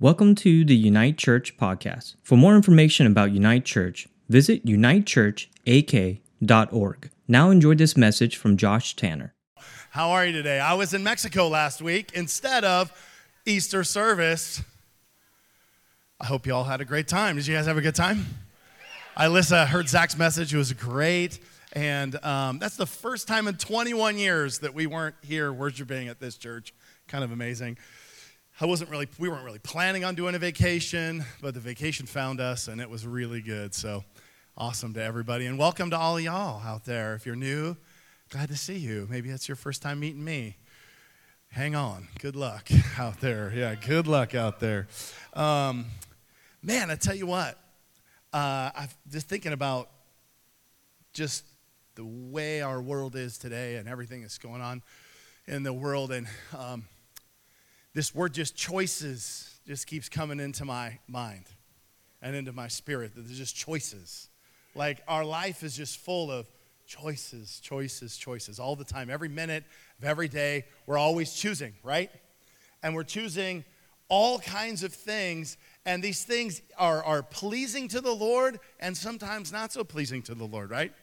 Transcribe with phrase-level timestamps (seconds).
[0.00, 2.14] Welcome to the Unite Church podcast.
[2.22, 7.10] For more information about Unite Church, visit unitechurchak.org.
[7.26, 9.34] Now enjoy this message from Josh Tanner.
[9.90, 10.60] How are you today?
[10.60, 12.92] I was in Mexico last week instead of
[13.44, 14.62] Easter service.
[16.20, 17.34] I hope you all had a great time.
[17.34, 18.24] Did you guys have a good time?
[19.20, 20.54] Listened, heard Zach's message.
[20.54, 21.40] It was great.
[21.72, 26.20] And um, that's the first time in 21 years that we weren't here worshiping at
[26.20, 26.72] this church.
[27.08, 27.78] Kind of amazing.
[28.60, 32.40] I wasn't really, we weren't really planning on doing a vacation, but the vacation found
[32.40, 33.72] us and it was really good.
[33.72, 34.02] So
[34.56, 35.46] awesome to everybody.
[35.46, 37.14] And welcome to all y'all out there.
[37.14, 37.76] If you're new,
[38.30, 39.06] glad to see you.
[39.08, 40.56] Maybe it's your first time meeting me.
[41.52, 42.08] Hang on.
[42.18, 42.68] Good luck
[42.98, 43.52] out there.
[43.54, 44.88] Yeah, good luck out there.
[45.34, 45.86] Um,
[46.60, 47.56] man, I tell you what,
[48.32, 49.88] uh, I'm just thinking about
[51.12, 51.44] just
[51.94, 54.82] the way our world is today and everything that's going on
[55.46, 56.10] in the world.
[56.10, 56.26] And,
[56.58, 56.86] um,
[57.94, 61.44] this word just choices just keeps coming into my mind
[62.22, 64.30] and into my spirit that there's just choices.
[64.74, 66.46] Like our life is just full of
[66.86, 69.62] choices choices choices all the time every minute
[69.98, 72.10] of every day we're always choosing right?
[72.82, 73.64] And we're choosing
[74.08, 79.52] all kinds of things and these things are, are pleasing to the lord and sometimes
[79.52, 80.94] not so pleasing to the lord right?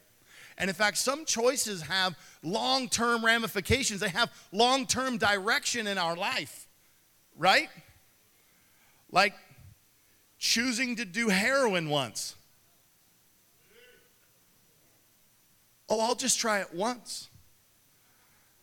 [0.58, 6.00] And in fact, some choices have long term ramifications, they have long term direction in
[6.00, 6.65] our life
[7.38, 7.69] right?
[9.11, 9.33] Like
[10.38, 12.36] choosing to do heroin once.
[15.88, 17.30] Oh, I'll just try it once.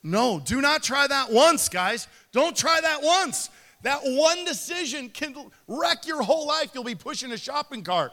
[0.02, 2.08] No, do not try that once, guys.
[2.32, 3.50] Don't try that once.
[3.82, 5.34] That one decision can
[5.68, 6.70] wreck your whole life.
[6.74, 8.12] You'll be pushing a shopping cart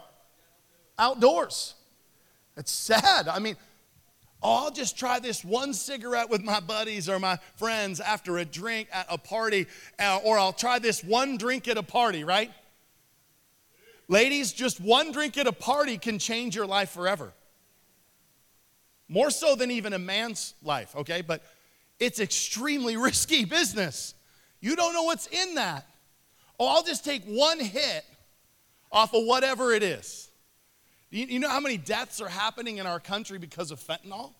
[0.98, 1.74] outdoors.
[2.56, 3.26] It's sad.
[3.26, 3.56] I mean,
[4.42, 8.44] Oh, I'll just try this one cigarette with my buddies or my friends after a
[8.44, 9.66] drink at a party,
[9.98, 12.50] uh, or I'll try this one drink at a party, right?
[14.08, 17.32] Ladies, just one drink at a party can change your life forever.
[19.08, 21.20] More so than even a man's life, okay?
[21.20, 21.42] But
[21.98, 24.14] it's extremely risky business.
[24.60, 25.86] You don't know what's in that.
[26.58, 28.04] Oh, I'll just take one hit
[28.90, 30.29] off of whatever it is.
[31.10, 34.34] You, you know how many deaths are happening in our country because of fentanyl?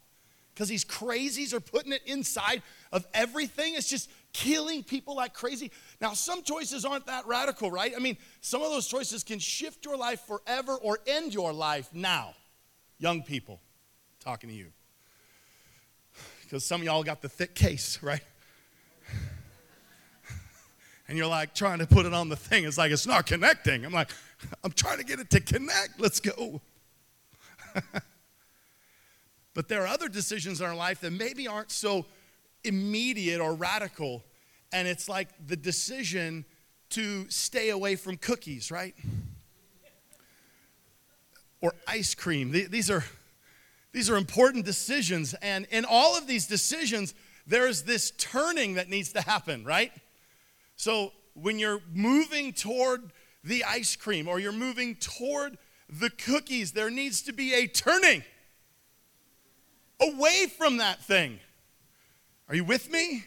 [0.54, 3.74] Because these crazies are putting it inside of everything.
[3.74, 5.70] It's just killing people like crazy.
[6.00, 7.92] Now, some choices aren't that radical, right?
[7.96, 11.88] I mean, some of those choices can shift your life forever or end your life
[11.92, 12.34] now.
[12.98, 13.60] Young people,
[14.20, 14.66] talking to you.
[16.42, 18.22] Because some of y'all got the thick case, right?
[21.08, 22.64] and you're like trying to put it on the thing.
[22.64, 23.84] It's like it's not connecting.
[23.84, 24.10] I'm like,
[24.64, 26.00] I'm trying to get it to connect.
[26.00, 26.60] Let's go.
[29.54, 32.06] but there are other decisions in our life that maybe aren't so
[32.64, 34.22] immediate or radical.
[34.72, 36.44] And it's like the decision
[36.90, 38.94] to stay away from cookies, right?
[41.60, 42.50] Or ice cream.
[42.50, 43.04] These are,
[43.92, 45.34] these are important decisions.
[45.34, 47.14] And in all of these decisions,
[47.46, 49.92] there's this turning that needs to happen, right?
[50.76, 53.12] So when you're moving toward
[53.42, 55.58] the ice cream or you're moving toward
[55.88, 58.22] the cookies, there needs to be a turning
[60.00, 61.38] away from that thing.
[62.48, 63.24] Are you with me?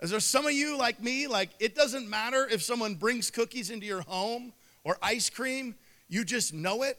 [0.00, 3.70] Is there some of you like me, like it doesn't matter if someone brings cookies
[3.70, 4.52] into your home
[4.84, 5.74] or ice cream,
[6.08, 6.98] you just know it?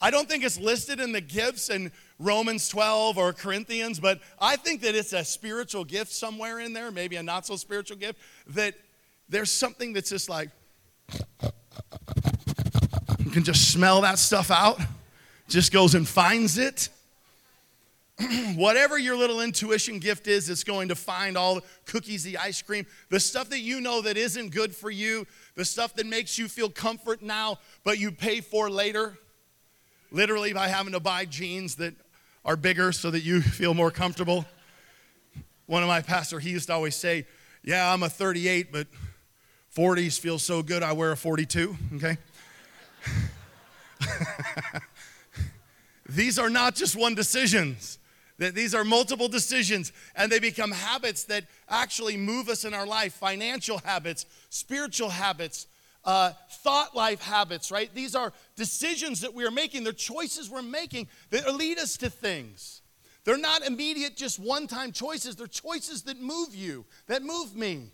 [0.00, 4.56] I don't think it's listed in the gifts in Romans 12 or Corinthians, but I
[4.56, 8.18] think that it's a spiritual gift somewhere in there, maybe a not so spiritual gift,
[8.48, 8.74] that
[9.28, 10.50] there's something that's just like,
[13.18, 14.80] you can just smell that stuff out,
[15.48, 16.88] just goes and finds it.
[18.56, 22.62] Whatever your little intuition gift is, it's going to find all the cookies, the ice
[22.62, 26.38] cream, the stuff that you know that isn't good for you, the stuff that makes
[26.38, 29.18] you feel comfort now, but you pay for later.
[30.10, 31.94] Literally by having to buy jeans that
[32.44, 34.46] are bigger so that you feel more comfortable.
[35.66, 37.26] One of my pastor, he used to always say,
[37.64, 38.86] Yeah, I'm a 38, but
[39.76, 42.16] 40s feel so good, I wear a 42, okay?
[46.08, 47.98] these are not just one decisions.
[48.38, 52.86] that These are multiple decisions, and they become habits that actually move us in our
[52.86, 55.66] life financial habits, spiritual habits,
[56.06, 57.94] uh, thought life habits, right?
[57.94, 59.84] These are decisions that we are making.
[59.84, 62.80] They're choices we're making that lead us to things.
[63.24, 65.36] They're not immediate, just one time choices.
[65.36, 67.90] They're choices that move you, that move me.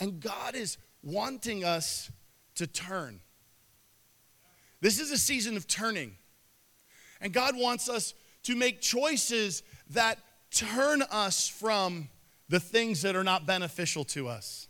[0.00, 2.10] And God is wanting us
[2.56, 3.20] to turn.
[4.80, 6.16] This is a season of turning.
[7.20, 8.14] And God wants us
[8.44, 10.18] to make choices that
[10.50, 12.08] turn us from
[12.48, 14.68] the things that are not beneficial to us.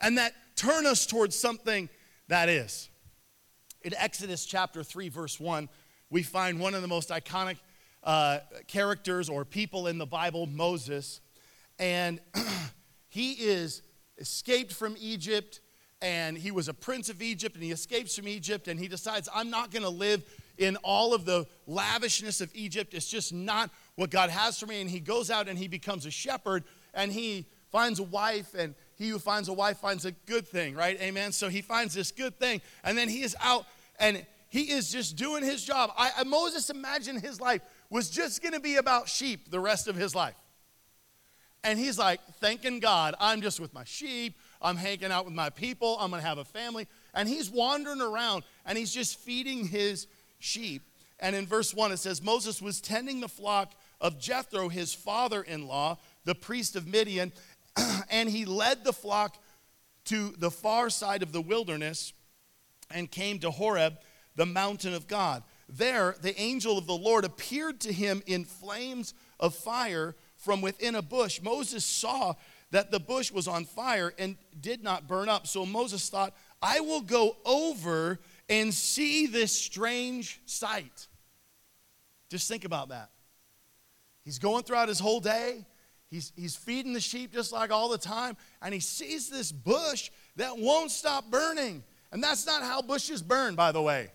[0.00, 1.88] and that turn us towards something
[2.28, 2.88] that is.
[3.82, 5.68] In Exodus chapter 3, verse 1,
[6.10, 7.56] we find one of the most iconic
[8.02, 11.20] uh, characters or people in the Bible, Moses.
[11.78, 12.20] And
[13.14, 13.82] he is
[14.18, 15.60] escaped from Egypt
[16.02, 19.28] and he was a prince of Egypt and he escapes from Egypt and he decides,
[19.32, 20.24] I'm not going to live
[20.58, 22.92] in all of the lavishness of Egypt.
[22.92, 24.80] It's just not what God has for me.
[24.80, 28.74] And he goes out and he becomes a shepherd and he finds a wife and
[28.96, 31.00] he who finds a wife finds a good thing, right?
[31.00, 31.30] Amen.
[31.30, 33.64] So he finds this good thing and then he is out
[34.00, 35.92] and he is just doing his job.
[35.96, 39.94] I, Moses imagined his life was just going to be about sheep the rest of
[39.94, 40.34] his life.
[41.64, 44.38] And he's like, thanking God, I'm just with my sheep.
[44.60, 45.96] I'm hanging out with my people.
[45.98, 46.86] I'm going to have a family.
[47.14, 50.06] And he's wandering around and he's just feeding his
[50.38, 50.82] sheep.
[51.18, 55.42] And in verse 1, it says Moses was tending the flock of Jethro, his father
[55.42, 57.32] in law, the priest of Midian,
[58.10, 59.38] and he led the flock
[60.06, 62.12] to the far side of the wilderness
[62.90, 63.94] and came to Horeb,
[64.36, 65.42] the mountain of God.
[65.66, 70.14] There, the angel of the Lord appeared to him in flames of fire
[70.44, 71.40] from within a bush.
[71.42, 72.34] Moses saw
[72.70, 75.46] that the bush was on fire and did not burn up.
[75.46, 78.18] So Moses thought, I will go over
[78.48, 81.08] and see this strange sight.
[82.30, 83.10] Just think about that.
[84.24, 85.64] He's going throughout his whole day.
[86.10, 90.10] He's, he's feeding the sheep just like all the time, and he sees this bush
[90.36, 91.82] that won't stop burning.
[92.12, 94.10] And that's not how bushes burn, by the way.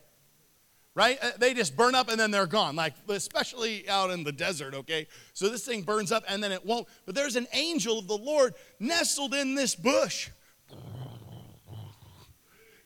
[0.99, 1.17] Right?
[1.21, 4.73] Uh, they just burn up and then they're gone, like especially out in the desert,
[4.73, 5.07] okay?
[5.31, 6.89] So this thing burns up and then it won't.
[7.05, 10.29] But there's an angel of the Lord nestled in this bush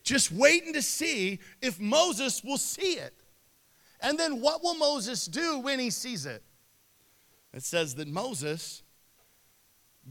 [0.03, 3.15] just waiting to see if Moses will see it.
[3.99, 6.43] And then what will Moses do when he sees it?
[7.51, 8.83] It says that Moses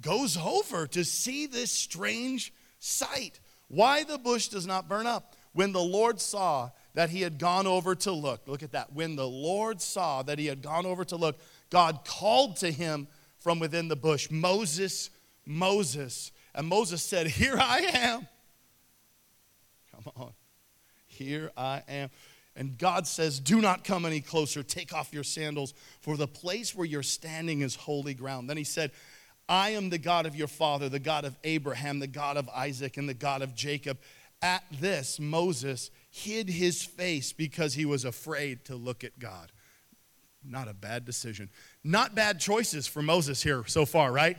[0.01, 3.39] goes over to see this strange sight.
[3.69, 5.37] Why the bush does not burn up.
[5.53, 8.93] When the Lord saw that he had gone over to look, look at that.
[8.93, 11.39] When the Lord saw that he had gone over to look,
[11.71, 13.09] God called to him
[13.39, 15.11] from within the bush, Moses,
[15.47, 16.33] Moses.
[16.55, 18.29] And Moses said, Here I am.
[19.93, 20.33] Come on.
[21.07, 22.11] Here I am.
[22.55, 24.63] And God says, Do not come any closer.
[24.63, 28.51] Take off your sandals, for the place where you're standing is holy ground.
[28.51, 28.91] Then he said,
[29.49, 32.97] I am the God of your father, the God of Abraham, the God of Isaac,
[32.97, 33.99] and the God of Jacob.
[34.41, 39.51] At this, Moses hid his face because he was afraid to look at God.
[40.45, 41.49] Not a bad decision.
[41.83, 44.37] Not bad choices for Moses here so far, right?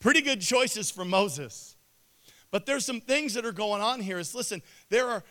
[0.00, 1.76] Pretty good choices for Moses.
[2.50, 4.18] But there's some things that are going on here.
[4.18, 5.22] Is listen, there are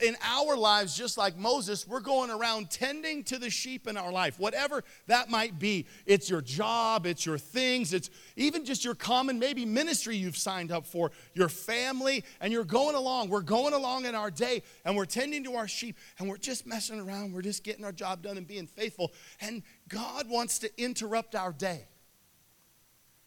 [0.00, 4.12] in our lives, just like Moses, we're going around tending to the sheep in our
[4.12, 5.86] life, whatever that might be.
[6.06, 10.72] It's your job, it's your things, it's even just your common, maybe ministry you've signed
[10.72, 13.28] up for, your family, and you're going along.
[13.28, 16.66] We're going along in our day, and we're tending to our sheep, and we're just
[16.66, 17.32] messing around.
[17.32, 19.12] We're just getting our job done and being faithful.
[19.40, 21.86] And God wants to interrupt our day.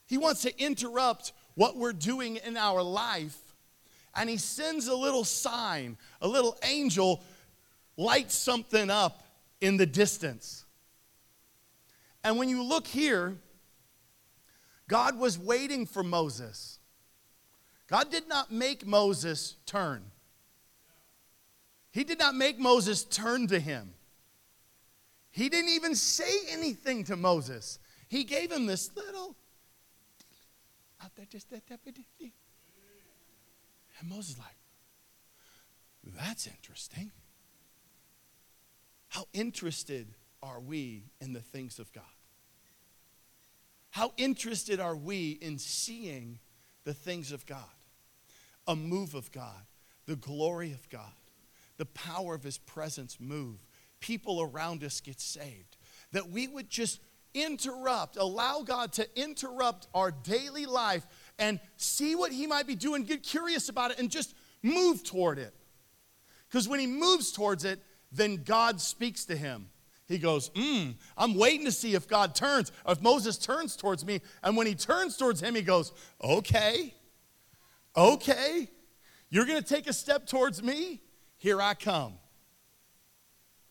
[0.07, 3.37] He wants to interrupt what we're doing in our life,
[4.15, 7.23] and he sends a little sign, a little angel
[7.97, 9.23] lights something up
[9.61, 10.65] in the distance.
[12.23, 13.35] And when you look here,
[14.87, 16.79] God was waiting for Moses.
[17.87, 20.03] God did not make Moses turn.
[21.91, 23.93] He did not make Moses turn to him.
[25.31, 27.79] He didn't even say anything to Moses.
[28.07, 29.35] He gave him this little
[31.03, 31.63] out there, just that,
[33.99, 34.57] and Moses like,
[36.17, 37.11] that's interesting.
[39.09, 42.03] How interested are we in the things of God?
[43.91, 46.39] How interested are we in seeing
[46.83, 47.63] the things of God?
[48.67, 49.65] A move of God,
[50.05, 51.13] the glory of God,
[51.77, 53.65] the power of His presence move,
[53.99, 55.77] people around us get saved.
[56.11, 56.99] That we would just
[57.33, 61.05] interrupt, allow God to interrupt our daily life
[61.37, 65.37] and see what he might be doing, get curious about it, and just move toward
[65.37, 65.53] it.
[66.47, 67.79] Because when he moves towards it,
[68.11, 69.69] then God speaks to him.
[70.07, 74.21] He goes, mm, I'm waiting to see if God turns, if Moses turns towards me.
[74.43, 75.91] And when he turns towards him, he goes,
[76.23, 76.93] Okay,
[77.97, 78.69] okay,
[79.29, 81.01] you're going to take a step towards me?
[81.37, 82.13] Here I come.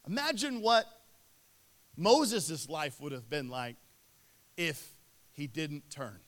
[0.09, 0.87] Imagine what
[1.97, 3.77] Moses' life would have been like
[4.57, 4.93] if
[5.33, 6.19] he didn't turn.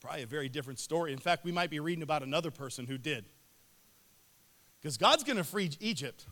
[0.00, 1.12] Probably a very different story.
[1.12, 3.26] In fact, we might be reading about another person who did.
[4.80, 6.26] Because God's going to free Egypt.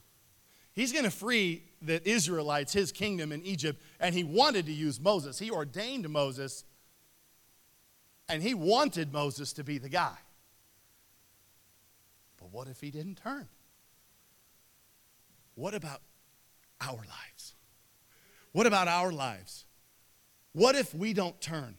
[0.72, 4.98] He's going to free the Israelites, his kingdom in Egypt, and he wanted to use
[4.98, 5.38] Moses.
[5.38, 6.64] He ordained Moses.
[8.28, 10.16] And he wanted Moses to be the guy.
[12.38, 13.48] But what if he didn't turn?
[15.54, 16.00] What about
[16.80, 17.54] our lives?
[18.52, 19.66] What about our lives?
[20.52, 21.76] What if we don't turn?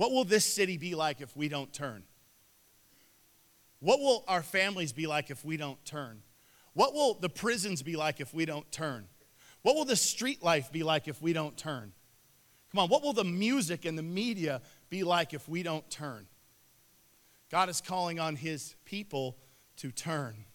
[0.00, 2.04] What will this city be like if we don't turn?
[3.80, 6.22] What will our families be like if we don't turn?
[6.72, 9.08] What will the prisons be like if we don't turn?
[9.60, 11.92] What will the street life be like if we don't turn?
[12.72, 16.26] Come on, what will the music and the media be like if we don't turn?
[17.50, 19.36] God is calling on his people
[19.76, 20.46] to turn.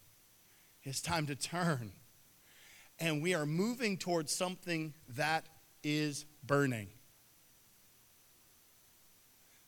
[0.82, 1.92] It's time to turn.
[2.98, 5.46] And we are moving towards something that
[5.84, 6.88] is burning.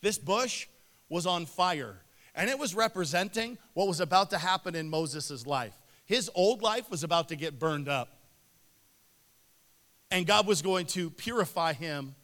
[0.01, 0.67] This bush
[1.09, 2.01] was on fire,
[2.35, 5.73] and it was representing what was about to happen in Moses' life.
[6.05, 8.17] His old life was about to get burned up,
[10.11, 12.15] and God was going to purify him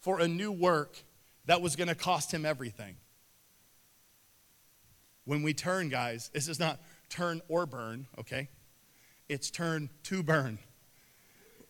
[0.00, 1.02] for a new work
[1.46, 2.96] that was going to cost him everything.
[5.24, 6.80] When we turn, guys, this is not
[7.10, 8.48] turn or burn, okay?
[9.28, 10.58] It's turn to burn.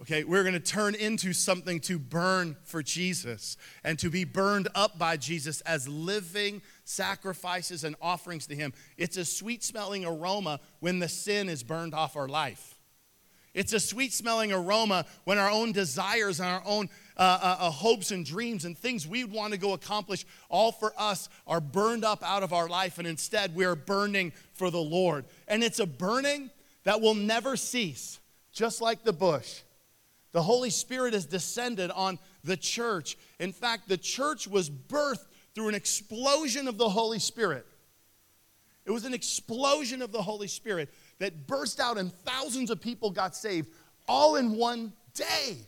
[0.00, 4.68] Okay, we're going to turn into something to burn for Jesus and to be burned
[4.76, 8.72] up by Jesus as living sacrifices and offerings to Him.
[8.96, 12.78] It's a sweet smelling aroma when the sin is burned off our life.
[13.54, 17.70] It's a sweet smelling aroma when our own desires and our own uh, uh, uh,
[17.72, 22.04] hopes and dreams and things we want to go accomplish, all for us, are burned
[22.04, 22.98] up out of our life.
[22.98, 25.24] And instead, we are burning for the Lord.
[25.48, 26.50] And it's a burning
[26.84, 28.20] that will never cease,
[28.52, 29.62] just like the bush.
[30.32, 33.16] The Holy Spirit has descended on the church.
[33.38, 37.66] In fact, the church was birthed through an explosion of the Holy Spirit.
[38.84, 43.10] It was an explosion of the Holy Spirit that burst out, and thousands of people
[43.10, 43.68] got saved
[44.06, 45.58] all in one day.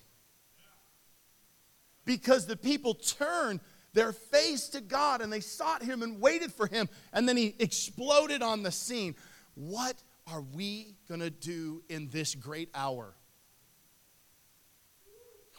[2.05, 3.61] Because the people turned
[3.93, 7.55] their face to God and they sought Him and waited for Him, and then He
[7.59, 9.15] exploded on the scene.
[9.55, 13.15] What are we going to do in this great hour?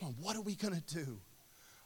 [0.02, 1.20] On, what are we going to do?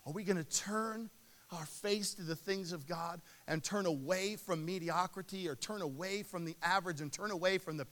[0.06, 1.10] Are we going to turn
[1.52, 6.24] our face to the things of God and turn away from mediocrity or turn away
[6.24, 7.86] from the average and turn away from the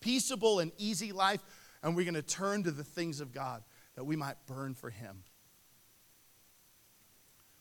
[0.00, 1.40] peaceable and easy life?
[1.82, 3.62] And we're going to turn to the things of God
[3.96, 5.24] that we might burn for Him.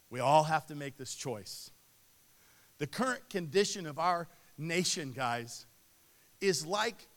[0.10, 1.72] We all have to make this choice.
[2.80, 4.28] The current condition of our
[4.58, 5.66] nation, guys,
[6.42, 7.08] is like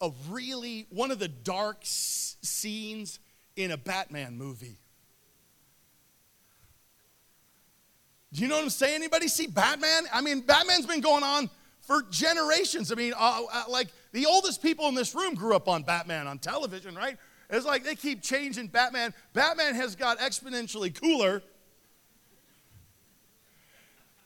[0.00, 3.20] a really one of the dark scenes
[3.56, 4.78] in a Batman movie.
[8.32, 8.94] Do you know what I'm saying?
[8.94, 10.04] Anybody see Batman?
[10.12, 11.50] I mean, Batman's been going on
[11.82, 12.90] for generations.
[12.90, 16.26] I mean, uh, uh, like the oldest people in this room grew up on Batman
[16.26, 17.18] on television, right?
[17.50, 19.12] It's like they keep changing Batman.
[19.34, 21.42] Batman has got exponentially cooler.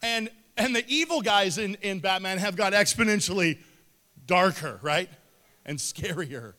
[0.02, 3.58] And, and the evil guys in, in Batman have got exponentially
[4.26, 5.10] darker, right?
[5.64, 6.54] And scarier.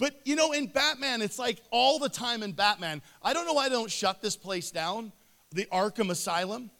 [0.00, 3.02] But you know, in Batman, it's like all the time in Batman.
[3.22, 5.12] I don't know why they don't shut this place down,
[5.52, 6.70] the Arkham Asylum.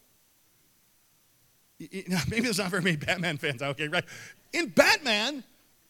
[1.78, 4.04] Maybe there's not very many Batman fans out here, right?
[4.54, 5.44] In Batman,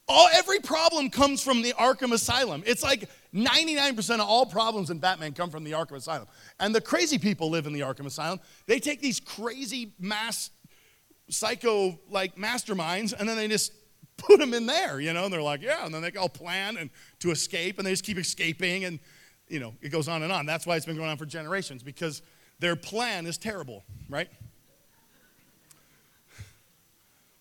[0.08, 2.64] all every problem comes from the Arkham Asylum.
[2.66, 6.26] It's like 99% of all problems in Batman come from the Arkham Asylum.
[6.58, 8.40] And the crazy people live in the Arkham Asylum.
[8.66, 10.50] They take these crazy mass
[11.28, 13.72] psycho like masterminds and then they just
[14.20, 16.76] put them in there, you know, and they're like, yeah, and then they all plan
[16.76, 18.98] and to escape, and they just keep escaping, and
[19.48, 20.46] you know, it goes on and on.
[20.46, 22.22] That's why it's been going on for generations because
[22.60, 24.28] their plan is terrible, right?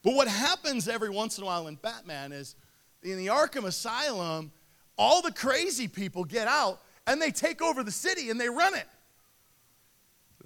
[0.03, 2.55] But what happens every once in a while in Batman is
[3.03, 4.51] in the Arkham Asylum,
[4.98, 8.75] all the crazy people get out and they take over the city and they run
[8.75, 8.88] it.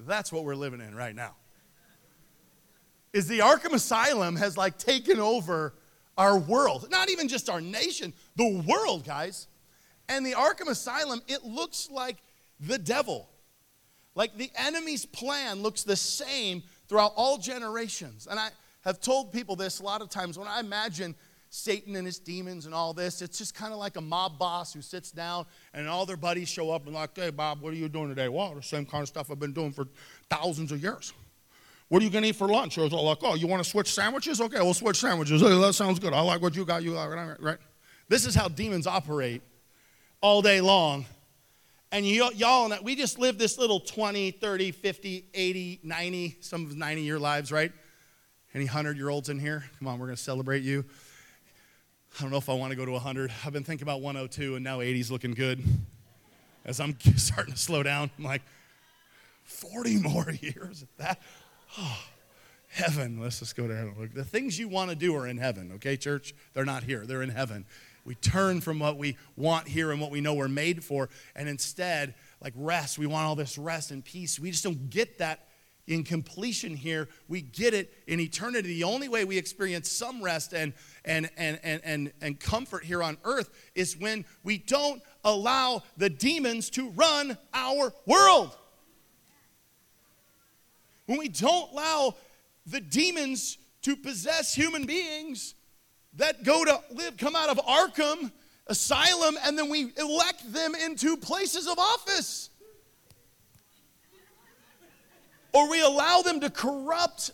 [0.00, 1.36] That's what we're living in right now.
[3.12, 5.74] Is the Arkham Asylum has like taken over
[6.16, 9.48] our world, not even just our nation, the world, guys.
[10.08, 12.18] And the Arkham Asylum, it looks like
[12.60, 13.28] the devil.
[14.14, 18.28] Like the enemy's plan looks the same throughout all generations.
[18.30, 18.50] And I
[18.82, 21.14] have told people this a lot of times when I imagine
[21.50, 24.72] Satan and his demons and all this, it's just kind of like a mob boss
[24.72, 27.76] who sits down and all their buddies show up and like, hey, Bob, what are
[27.76, 28.28] you doing today?
[28.28, 29.86] Well, the same kind of stuff I've been doing for
[30.28, 31.12] thousands of years.
[31.94, 32.76] What are you going to eat for lunch?
[32.76, 34.40] Or was all like, oh, you want to switch sandwiches?
[34.40, 35.40] Okay, we'll switch sandwiches.
[35.40, 36.12] Hey, that sounds good.
[36.12, 36.82] I like what you got.
[36.82, 37.58] You like what I got right?
[38.08, 39.42] This is how demons operate
[40.20, 41.06] all day long.
[41.92, 46.66] And y- y'all, and we just live this little 20, 30, 50, 80, 90, some
[46.66, 47.70] of 90 year lives, right?
[48.56, 49.62] Any 100 year olds in here?
[49.78, 50.84] Come on, we're going to celebrate you.
[52.18, 53.30] I don't know if I want to go to 100.
[53.46, 55.62] I've been thinking about 102, and now 80's looking good.
[56.64, 58.42] As I'm starting to slow down, I'm like,
[59.44, 60.84] 40 more years.
[60.98, 61.20] That,
[61.78, 61.98] oh,
[62.68, 63.20] heaven.
[63.20, 63.94] Let's just go to heaven.
[63.98, 66.34] Look, the things you want to do are in heaven, okay, church?
[66.52, 67.66] They're not here, they're in heaven.
[68.04, 71.48] We turn from what we want here and what we know we're made for, and
[71.48, 74.38] instead, like rest, we want all this rest and peace.
[74.38, 75.48] We just don't get that
[75.86, 77.08] in completion here.
[77.28, 78.68] We get it in eternity.
[78.68, 80.72] The only way we experience some rest and,
[81.04, 86.10] and, and, and, and, and comfort here on earth is when we don't allow the
[86.10, 88.56] demons to run our world.
[91.06, 92.16] When we don't allow
[92.66, 95.54] the demons to possess human beings
[96.14, 98.32] that go to live, come out of Arkham
[98.66, 102.48] Asylum, and then we elect them into places of office.
[105.52, 107.30] Or we allow them to corrupt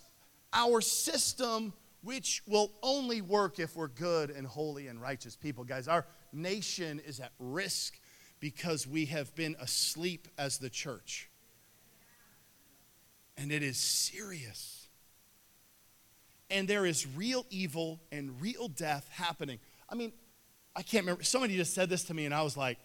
[0.52, 1.72] our system,
[2.02, 5.62] which will only work if we're good and holy and righteous people.
[5.64, 7.98] Guys, our nation is at risk
[8.40, 11.29] because we have been asleep as the church.
[13.40, 14.80] And it is serious
[16.50, 19.58] and there is real evil and real death happening.
[19.88, 20.12] I mean,
[20.74, 21.22] I can't remember.
[21.22, 22.78] Somebody just said this to me, and I was like,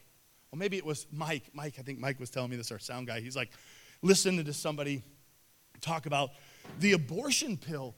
[0.51, 1.43] well, maybe it was Mike.
[1.53, 3.19] Mike, I think Mike was telling me this, our sound guy.
[3.19, 3.51] He's like,
[4.01, 5.03] listening to somebody
[5.81, 6.31] talk about
[6.79, 7.95] the abortion pill.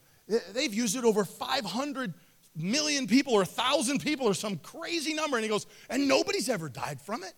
[0.53, 2.13] They've used it over 500
[2.55, 5.37] million people or 1,000 people or some crazy number.
[5.37, 7.33] And he goes, and nobody's ever died from it.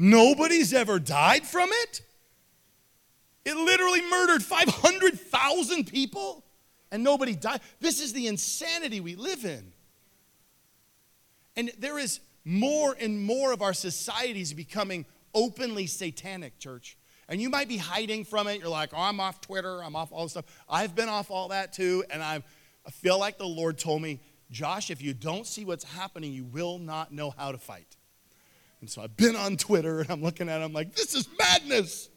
[0.00, 2.02] Nobody's ever died from it.
[3.44, 6.44] It literally murdered 500,000 people
[6.92, 7.60] and nobody died.
[7.80, 9.72] This is the insanity we live in.
[11.56, 16.96] And there is more and more of our societies becoming openly satanic, church.
[17.28, 18.60] And you might be hiding from it.
[18.60, 20.44] You're like, oh, I'm off Twitter, I'm off all this stuff.
[20.68, 22.04] I've been off all that too.
[22.08, 22.44] And I'm,
[22.86, 24.20] I feel like the Lord told me,
[24.52, 27.97] Josh, if you don't see what's happening, you will not know how to fight.
[28.80, 31.28] And so I've been on Twitter and I'm looking at it, I'm like, this is
[31.38, 32.08] madness.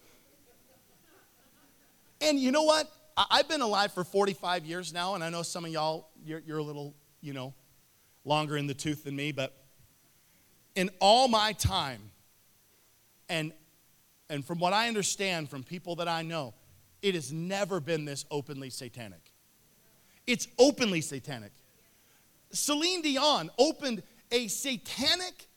[2.21, 2.89] And you know what?
[3.17, 6.59] I've been alive for 45 years now, and I know some of y'all, you're, you're
[6.59, 7.53] a little, you know,
[8.23, 9.53] longer in the tooth than me, but
[10.75, 12.11] in all my time,
[13.27, 13.51] and,
[14.29, 16.53] and from what I understand from people that I know,
[17.01, 19.31] it has never been this openly satanic.
[20.27, 21.51] It's openly satanic.
[22.51, 25.47] Celine Dion opened a satanic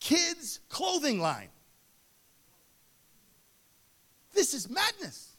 [0.00, 1.48] kids' clothing line.
[4.34, 5.36] This is madness.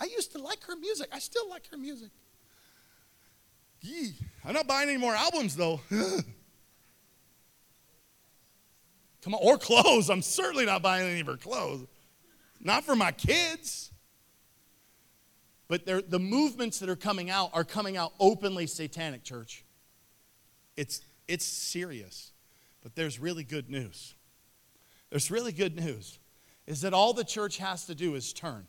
[0.00, 1.08] I used to like her music.
[1.12, 2.10] I still like her music.
[3.80, 4.12] Yee.
[4.44, 5.80] I'm not buying any more albums though.
[9.22, 10.10] Come on, or clothes.
[10.10, 11.86] I'm certainly not buying any of her clothes.
[12.60, 13.90] Not for my kids.
[15.68, 19.64] But the movements that are coming out are coming out openly satanic, church.
[20.78, 22.32] It's, it's serious.
[22.82, 24.14] But there's really good news.
[25.10, 26.18] There's really good news
[26.66, 28.66] is that all the church has to do is turn.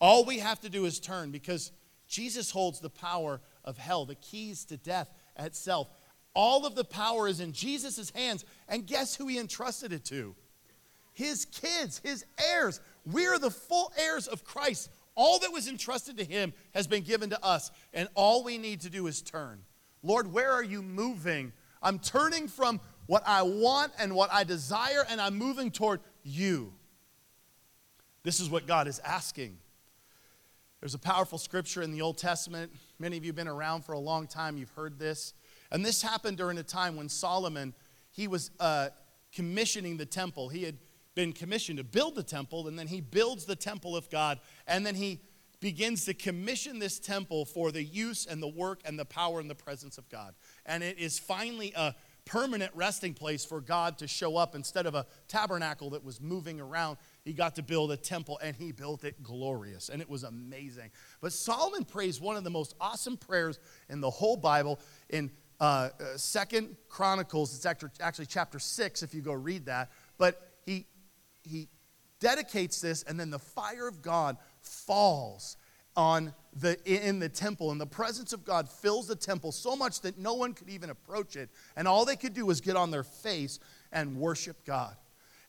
[0.00, 1.72] All we have to do is turn because
[2.06, 5.88] Jesus holds the power of hell, the keys to death itself.
[6.34, 8.44] All of the power is in Jesus' hands.
[8.68, 10.36] And guess who he entrusted it to?
[11.12, 12.80] His kids, his heirs.
[13.04, 14.88] We're the full heirs of Christ.
[15.14, 17.70] All that was entrusted to him has been given to us.
[17.92, 19.62] And all we need to do is turn.
[20.02, 25.04] Lord, where are you moving I'm turning from what I want and what I desire,
[25.08, 26.72] and I'm moving toward you.
[28.22, 29.58] This is what God is asking.
[30.80, 32.72] There's a powerful scripture in the Old Testament.
[32.98, 35.34] Many of you have been around for a long time, you've heard this.
[35.70, 37.74] And this happened during a time when Solomon,
[38.10, 38.88] he was uh,
[39.32, 40.48] commissioning the temple.
[40.48, 40.76] He had
[41.14, 44.84] been commissioned to build the temple, and then he builds the temple of God, and
[44.84, 45.20] then he
[45.60, 49.48] begins to commission this temple for the use and the work and the power and
[49.48, 50.34] the presence of God.
[50.66, 51.94] And it is finally a
[52.24, 56.60] permanent resting place for God to show up instead of a tabernacle that was moving
[56.60, 56.98] around.
[57.24, 60.90] He got to build a temple and he built it glorious and it was amazing.
[61.20, 65.90] But Solomon prays one of the most awesome prayers in the whole Bible in uh,
[66.00, 67.54] uh, Second Chronicles.
[67.54, 69.90] It's actually, actually chapter six if you go read that.
[70.18, 70.86] But he
[71.44, 71.68] he
[72.20, 75.56] dedicates this, and then the fire of God falls
[75.96, 80.00] on the in the temple and the presence of God fills the temple so much
[80.02, 82.90] that no one could even approach it and all they could do was get on
[82.90, 83.58] their face
[83.90, 84.96] and worship God.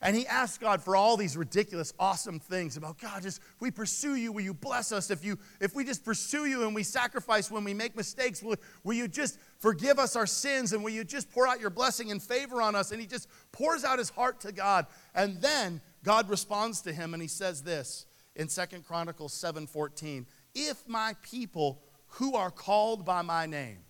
[0.02, 3.72] And he asked God for all these ridiculous awesome things about God just if we
[3.72, 5.12] pursue you will you bless us?
[5.12, 8.56] If you if we just pursue you and we sacrifice when we make mistakes will,
[8.84, 12.12] will you just forgive us our sins and will you just pour out your blessing
[12.12, 12.92] and favor on us?
[12.92, 14.88] And he just pours out his heart to God.
[15.16, 20.88] And then God responds to him and he says this in Second Chronicles 7:14, "If
[20.88, 23.86] my people who are called by my name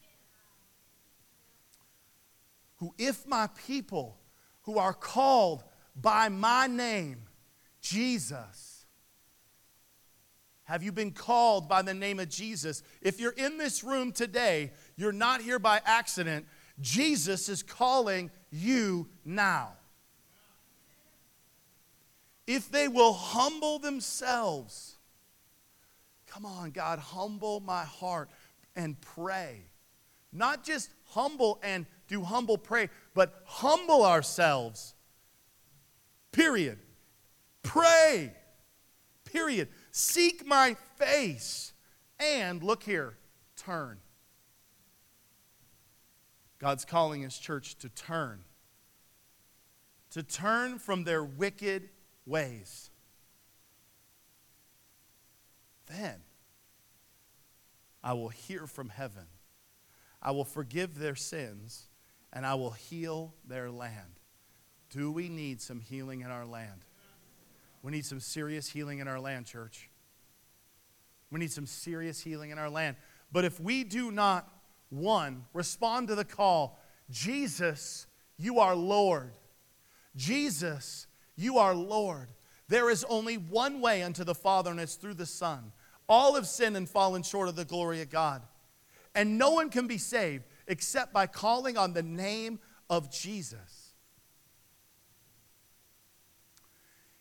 [2.83, 4.19] who, if my people
[4.63, 5.63] who are called
[5.95, 7.29] by my name,
[7.79, 8.85] Jesus,
[10.63, 12.83] have you been called by the name of Jesus?
[13.01, 16.45] If you're in this room today, you're not here by accident.
[16.81, 19.77] Jesus is calling you now.
[22.45, 24.97] If they will humble themselves,
[26.27, 28.29] come on, God, humble my heart
[28.75, 29.65] and pray.
[30.31, 34.95] Not just humble and do humble pray, but humble ourselves.
[36.31, 36.79] Period.
[37.61, 38.33] Pray.
[39.25, 39.69] Period.
[39.91, 41.71] Seek my face.
[42.19, 43.15] And look here,
[43.55, 43.99] turn.
[46.59, 48.39] God's calling his church to turn.
[50.11, 51.89] To turn from their wicked
[52.25, 52.89] ways.
[55.87, 56.21] Then
[58.03, 59.25] I will hear from heaven.
[60.21, 61.87] I will forgive their sins
[62.31, 64.19] and I will heal their land.
[64.89, 66.85] Do we need some healing in our land?
[67.81, 69.89] We need some serious healing in our land, church.
[71.29, 72.95] We need some serious healing in our land.
[73.31, 74.47] But if we do not,
[74.89, 78.07] one, respond to the call, Jesus,
[78.37, 79.31] you are Lord.
[80.15, 82.27] Jesus, you are Lord.
[82.67, 85.71] There is only one way unto the Father, and it's through the Son.
[86.07, 88.41] All have sinned and fallen short of the glory of God.
[89.15, 93.93] And no one can be saved except by calling on the name of Jesus.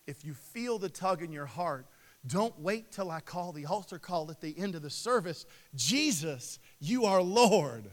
[0.07, 1.87] If you feel the tug in your heart,
[2.27, 5.45] don't wait till I call the altar call at the end of the service.
[5.75, 7.91] Jesus, you are Lord.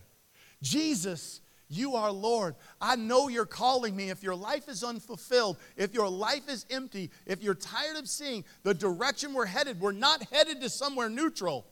[0.62, 2.56] Jesus, you are Lord.
[2.82, 4.10] I know you're calling me.
[4.10, 8.44] If your life is unfulfilled, if your life is empty, if you're tired of seeing
[8.64, 11.68] the direction we're headed, we're not headed to somewhere neutral.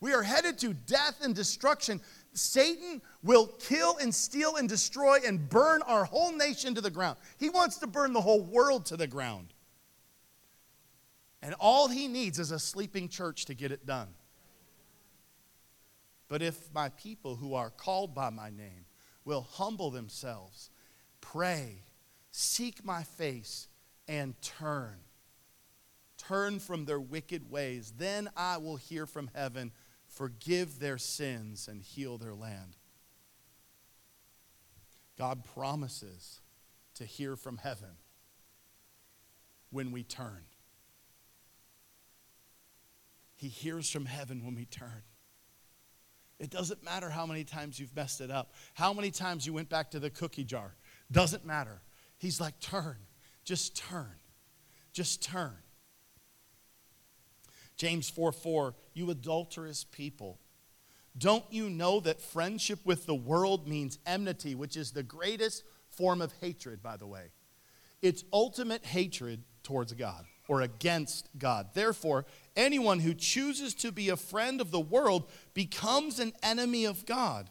[0.00, 2.00] We are headed to death and destruction.
[2.32, 7.16] Satan will kill and steal and destroy and burn our whole nation to the ground.
[7.38, 9.52] He wants to burn the whole world to the ground.
[11.42, 14.08] And all he needs is a sleeping church to get it done.
[16.28, 18.84] But if my people who are called by my name
[19.24, 20.70] will humble themselves,
[21.20, 21.82] pray,
[22.30, 23.68] seek my face,
[24.06, 24.96] and turn.
[26.16, 27.92] Turn from their wicked ways.
[27.96, 29.72] Then I will hear from heaven,
[30.06, 32.76] forgive their sins, and heal their land.
[35.16, 36.40] God promises
[36.94, 37.96] to hear from heaven
[39.70, 40.44] when we turn.
[43.34, 45.02] He hears from heaven when we turn.
[46.38, 49.68] It doesn't matter how many times you've messed it up, how many times you went
[49.68, 50.74] back to the cookie jar.
[51.10, 51.80] Doesn't matter.
[52.16, 52.96] He's like, turn.
[53.44, 54.14] Just turn.
[54.92, 55.56] Just turn.
[57.76, 60.38] James 4 4, you adulterous people.
[61.16, 66.20] Don't you know that friendship with the world means enmity, which is the greatest form
[66.20, 67.30] of hatred, by the way?
[68.02, 71.68] It's ultimate hatred towards God or against God.
[71.74, 72.26] Therefore,
[72.58, 77.48] anyone who chooses to be a friend of the world becomes an enemy of God.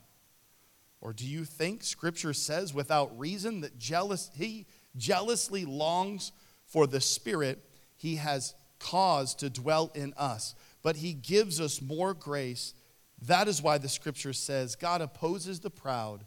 [1.02, 6.32] Or do you think scripture says without reason that jealous he jealously longs
[6.66, 7.64] for the spirit
[7.96, 12.74] he has caused to dwell in us, but he gives us more grace.
[13.22, 16.26] That is why the scripture says God opposes the proud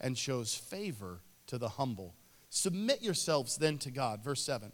[0.00, 2.14] and shows favor to the humble.
[2.48, 4.24] Submit yourselves then to God.
[4.24, 4.72] Verse 7.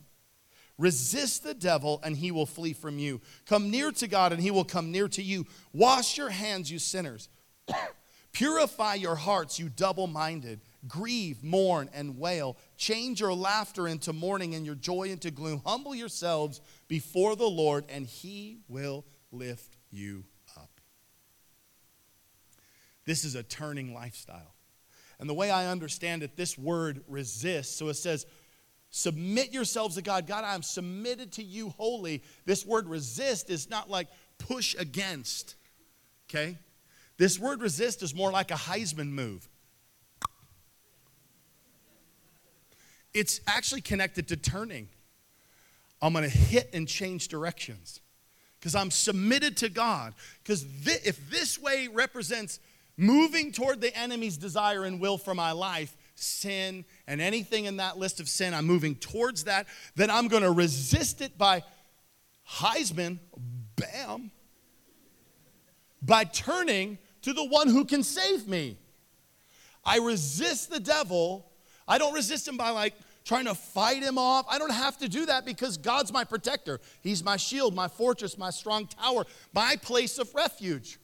[0.79, 3.21] Resist the devil, and he will flee from you.
[3.47, 5.47] Come near to God, and he will come near to you.
[5.73, 7.29] Wash your hands, you sinners.
[8.33, 10.61] Purify your hearts, you double minded.
[10.87, 12.59] Grieve, mourn, and wail.
[12.77, 15.63] Change your laughter into mourning and your joy into gloom.
[15.65, 20.69] Humble yourselves before the Lord, and he will lift you up.
[23.07, 24.55] This is a turning lifestyle.
[25.19, 28.27] And the way I understand it, this word resist, so it says,
[28.97, 30.27] Submit yourselves to God.
[30.27, 32.23] God, I'm submitted to you wholly.
[32.47, 35.55] This word resist is not like push against,
[36.31, 36.57] okay?
[37.19, 39.51] This word resist is more like a Heisman move.
[43.13, 44.89] It's actually connected to turning.
[46.01, 48.01] I'm to hit and change directions
[48.59, 50.15] because I'm submitted to God.
[50.43, 52.61] Because th- if this way represents
[52.97, 57.99] moving toward the enemy's desire and will for my life, sin, and anything in that
[57.99, 61.63] list of sin, I'm moving towards that, then I'm going to resist it by
[62.49, 63.19] Heisman,
[63.77, 64.31] bam,
[66.03, 68.79] by turning to the one who can save me.
[69.85, 71.51] I resist the devil.
[71.87, 74.47] I don't resist him by like trying to fight him off.
[74.49, 76.81] I don't have to do that because God's my protector.
[77.03, 80.99] He's my shield, my fortress, my strong tower, my place of refuge.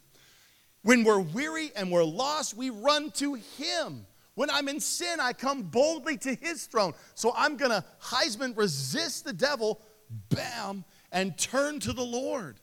[0.82, 4.06] When we're weary and we're lost, we run to Him.
[4.34, 6.94] When I'm in sin, I come boldly to his throne.
[7.14, 9.82] So I'm going to, Heisman, resist the devil,
[10.30, 12.58] bam, and turn to the Lord.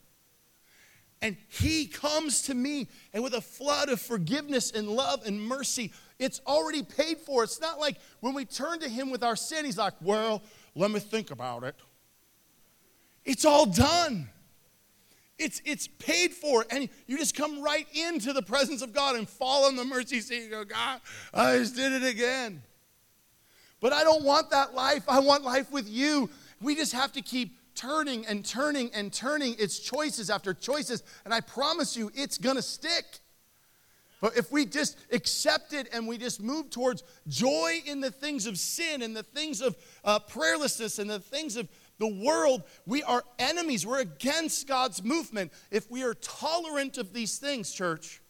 [1.22, 5.92] And he comes to me, and with a flood of forgiveness and love and mercy,
[6.18, 7.44] it's already paid for.
[7.44, 10.42] It's not like when we turn to him with our sin, he's like, well,
[10.76, 11.76] let me think about it.
[13.26, 14.30] It's all done.
[15.40, 16.66] It's, it's paid for.
[16.70, 20.20] And you just come right into the presence of God and fall on the mercy
[20.20, 21.02] seat and go, God,
[21.34, 22.62] I just did it again.
[23.80, 25.04] But I don't want that life.
[25.08, 26.30] I want life with you.
[26.62, 29.56] We just have to keep turning and turning and turning.
[29.58, 31.02] It's choices after choices.
[31.24, 33.20] And I promise you, it's going to stick.
[34.22, 38.46] But if we just accept it and we just move towards joy in the things
[38.46, 41.70] of sin and the things of uh, prayerlessness and the things of
[42.00, 43.86] the world, we are enemies.
[43.86, 48.22] We're against God's movement if we are tolerant of these things, church.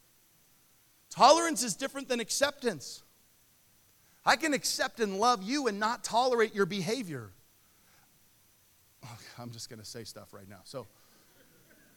[1.09, 3.03] Tolerance is different than acceptance.
[4.25, 7.31] I can accept and love you and not tolerate your behavior.
[9.39, 10.59] I'm just going to say stuff right now.
[10.65, 10.87] So,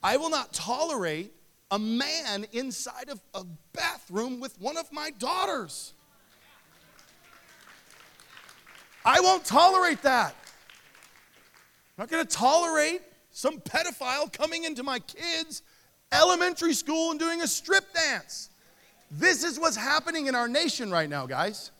[0.03, 1.33] I will not tolerate
[1.71, 5.95] a man inside of a bathroom with one of my daughters.
[9.05, 10.37] I won't tolerate that.
[11.97, 15.63] I'm not going to tolerate some pedophile coming into my kids'
[16.11, 18.49] elementary school and doing a strip dance.
[19.11, 21.71] This is what's happening in our nation right now, guys.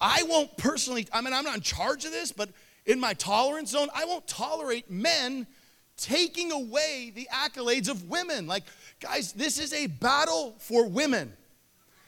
[0.00, 2.48] I won't personally, I mean, I'm not in charge of this, but
[2.86, 5.46] in my tolerance zone, I won't tolerate men
[5.98, 8.46] taking away the accolades of women.
[8.46, 8.62] Like,
[9.00, 11.32] guys, this is a battle for women.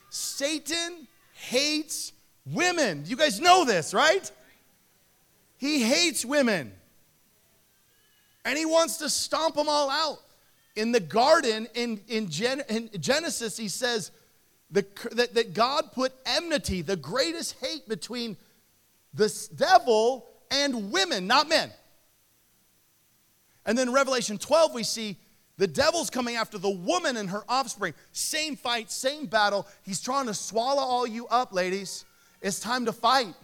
[0.09, 2.13] Satan hates
[2.45, 3.03] women.
[3.05, 4.31] You guys know this, right?
[5.61, 6.73] He hates women.
[8.43, 10.17] And he wants to stomp them all out.
[10.75, 14.09] In the garden, in, in, Gen, in Genesis, he says
[14.71, 18.37] the, that, that God put enmity, the greatest hate between
[19.13, 21.69] the devil and women, not men.
[23.63, 25.15] And then Revelation 12, we see
[25.57, 27.93] the devil's coming after the woman and her offspring.
[28.13, 29.67] Same fight, same battle.
[29.83, 32.03] He's trying to swallow all you up, ladies.
[32.41, 33.35] It's time to fight.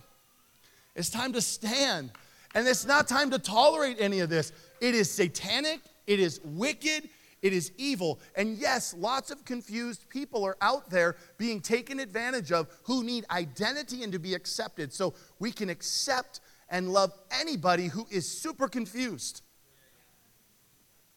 [0.98, 2.12] It's time to stand.
[2.56, 4.52] And it's not time to tolerate any of this.
[4.82, 7.08] It is satanic, it is wicked,
[7.44, 8.20] it is evil.
[8.36, 13.26] And yes, lots of confused people are out there being taken advantage of who need
[13.30, 14.92] identity and to be accepted.
[14.92, 19.44] So we can accept and love anybody who is super confused.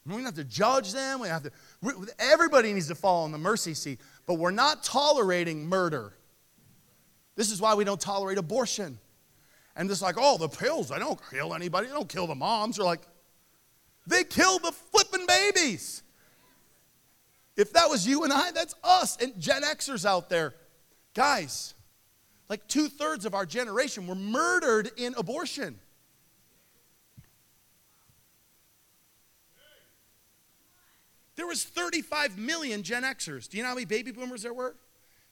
[0.07, 1.21] We don't have to judge them.
[1.21, 1.51] We have to.
[2.19, 6.15] Everybody needs to fall on the mercy seat, but we're not tolerating murder.
[7.37, 8.99] This is why we don't tolerate abortion.
[9.77, 11.87] And just like, oh, the pills, they don't kill anybody.
[11.87, 12.77] They don't kill the moms.
[12.77, 13.03] They're like,
[14.07, 16.03] they kill the flipping babies.
[17.57, 19.17] If that was you and I, that's us.
[19.19, 20.55] And Gen Xers out there,
[21.15, 21.75] guys,
[22.49, 25.79] like two thirds of our generation were murdered in abortion.
[31.37, 33.49] There was 35 million Gen Xers.
[33.49, 34.77] Do you know how many baby boomers there were?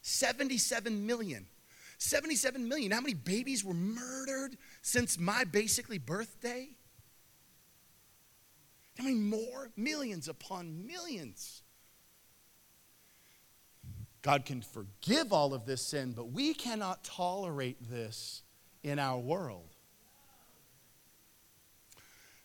[0.00, 1.46] 77 million.
[1.98, 2.92] 77 million.
[2.92, 6.68] How many babies were murdered since my basically birthday?
[8.96, 9.70] How many more?
[9.76, 11.62] Millions upon millions.
[14.22, 18.42] God can forgive all of this sin, but we cannot tolerate this
[18.82, 19.74] in our world.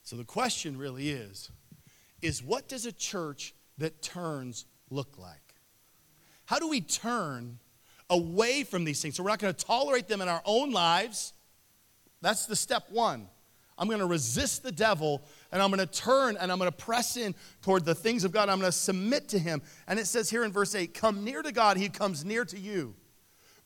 [0.03, 1.49] So the question really is
[2.21, 5.55] is what does a church that turns look like?
[6.45, 7.59] How do we turn
[8.13, 9.15] away from these things?
[9.15, 11.34] So we're not going to tolerate them in our own lives.
[12.21, 13.28] That's the step 1.
[13.78, 16.78] I'm going to resist the devil and I'm going to turn and I'm going to
[16.78, 18.49] press in toward the things of God.
[18.49, 19.62] I'm going to submit to Him.
[19.88, 22.60] And it says here in verse 8 Come near to God, He comes near to
[22.60, 22.95] you.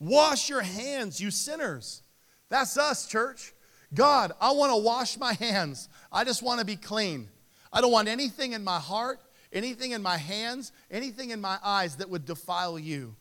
[0.00, 2.02] Wash your hands, you sinners.
[2.48, 3.52] That's us, church.
[3.92, 5.88] God, I want to wash my hands.
[6.12, 7.28] I just want to be clean.
[7.72, 9.20] I don't want anything in my heart,
[9.52, 13.14] anything in my hands, anything in my eyes that would defile you.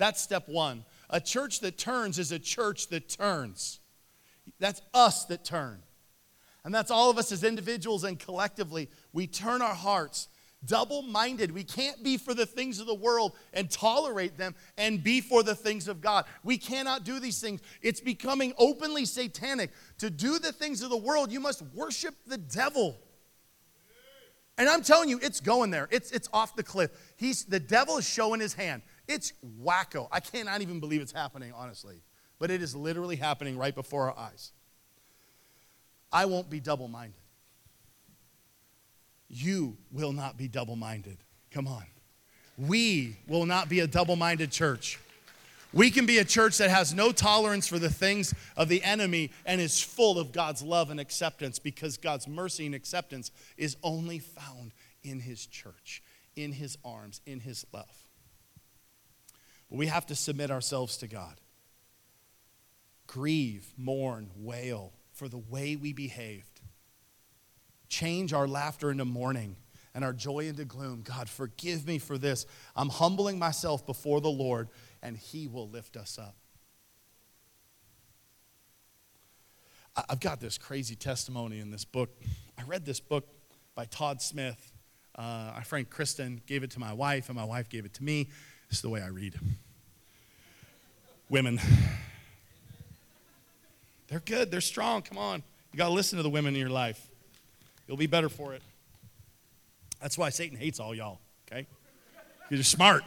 [0.00, 0.86] That's step one.
[1.10, 3.80] A church that turns is a church that turns.
[4.58, 5.82] That's us that turn.
[6.64, 8.88] And that's all of us as individuals and collectively.
[9.12, 10.28] We turn our hearts
[10.64, 11.52] double minded.
[11.52, 15.42] We can't be for the things of the world and tolerate them and be for
[15.42, 16.24] the things of God.
[16.44, 17.60] We cannot do these things.
[17.82, 19.70] It's becoming openly satanic.
[19.98, 22.98] To do the things of the world, you must worship the devil.
[24.60, 25.88] And I'm telling you, it's going there.
[25.90, 26.90] It's, it's off the cliff.
[27.16, 28.82] He's, the devil is showing his hand.
[29.10, 30.06] It's wacko.
[30.12, 32.00] I cannot even believe it's happening, honestly.
[32.38, 34.52] But it is literally happening right before our eyes.
[36.12, 37.20] I won't be double minded.
[39.28, 41.18] You will not be double minded.
[41.50, 41.82] Come on.
[42.56, 45.00] We will not be a double minded church.
[45.72, 49.32] We can be a church that has no tolerance for the things of the enemy
[49.44, 54.20] and is full of God's love and acceptance because God's mercy and acceptance is only
[54.20, 56.00] found in His church,
[56.36, 58.09] in His arms, in His love.
[59.70, 61.40] But we have to submit ourselves to God.
[63.06, 66.60] Grieve, mourn, wail for the way we behaved.
[67.88, 69.56] Change our laughter into mourning
[69.94, 71.02] and our joy into gloom.
[71.02, 72.46] God, forgive me for this.
[72.76, 74.68] I'm humbling myself before the Lord
[75.02, 76.36] and He will lift us up.
[80.08, 82.10] I've got this crazy testimony in this book.
[82.56, 83.26] I read this book
[83.74, 84.72] by Todd Smith.
[85.16, 88.04] Uh, my friend Kristen gave it to my wife, and my wife gave it to
[88.04, 88.30] me.
[88.70, 89.38] This is the way I read.
[91.28, 91.60] Women.
[94.08, 95.02] They're good, they're strong.
[95.02, 95.42] Come on.
[95.72, 97.08] You got to listen to the women in your life.
[97.86, 98.62] You'll be better for it.
[100.00, 101.66] That's why Satan hates all y'all, okay?
[102.48, 103.04] You're smart,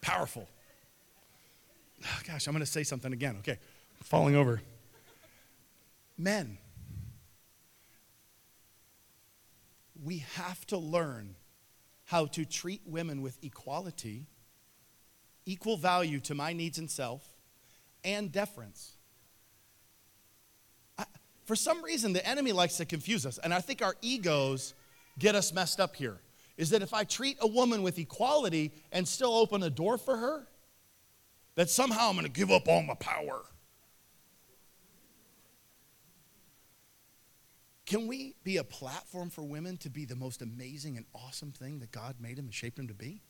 [0.00, 0.48] powerful.
[2.04, 3.36] Oh, gosh, I'm going to say something again.
[3.40, 3.58] Okay,
[4.02, 4.62] falling over.
[6.16, 6.58] Men,
[10.04, 11.34] we have to learn
[12.04, 14.26] how to treat women with equality,
[15.46, 17.26] equal value to my needs and self,
[18.04, 18.92] and deference.
[20.98, 21.04] I,
[21.44, 24.74] for some reason, the enemy likes to confuse us, and I think our egos
[25.18, 26.18] get us messed up here.
[26.56, 30.16] Is that if I treat a woman with equality and still open a door for
[30.16, 30.46] her,
[31.54, 33.42] that somehow I'm going to give up all my power.
[37.86, 41.80] Can we be a platform for women to be the most amazing and awesome thing
[41.80, 43.22] that God made them and shaped them to be?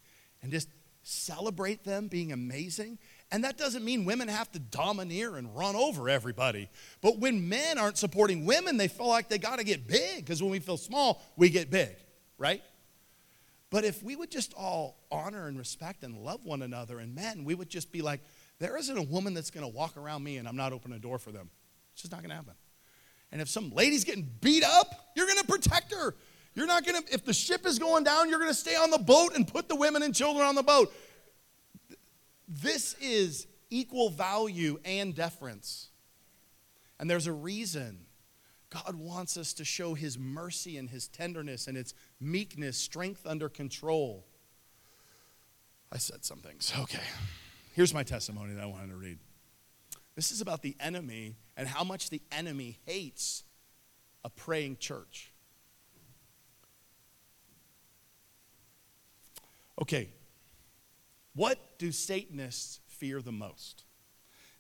[0.43, 0.69] And just
[1.03, 2.99] celebrate them being amazing?
[3.31, 6.69] And that doesn't mean women have to domineer and run over everybody.
[7.01, 10.43] But when men aren't supporting women, they feel like they got to get big because
[10.43, 11.97] when we feel small, we get big,
[12.37, 12.63] right?
[13.71, 17.45] But if we would just all honor and respect and love one another and men,
[17.45, 18.21] we would just be like,
[18.59, 21.01] there isn't a woman that's going to walk around me and I'm not opening a
[21.01, 21.49] door for them.
[21.95, 22.53] It's just not going to happen.
[23.33, 26.15] And if some lady's getting beat up, you're going to protect her.
[26.55, 28.91] You're not going to, if the ship is going down, you're going to stay on
[28.91, 30.93] the boat and put the women and children on the boat.
[32.47, 35.89] This is equal value and deference.
[37.01, 38.07] And there's a reason
[38.69, 43.49] God wants us to show his mercy and his tenderness and its meekness, strength under
[43.49, 44.25] control.
[45.91, 46.73] I said some things.
[46.81, 47.03] Okay.
[47.75, 49.19] Here's my testimony that I wanted to read.
[50.15, 53.45] This is about the enemy and how much the enemy hates
[54.25, 55.32] a praying church.
[59.83, 60.11] Okay.
[61.35, 63.83] What do Satanists fear the most?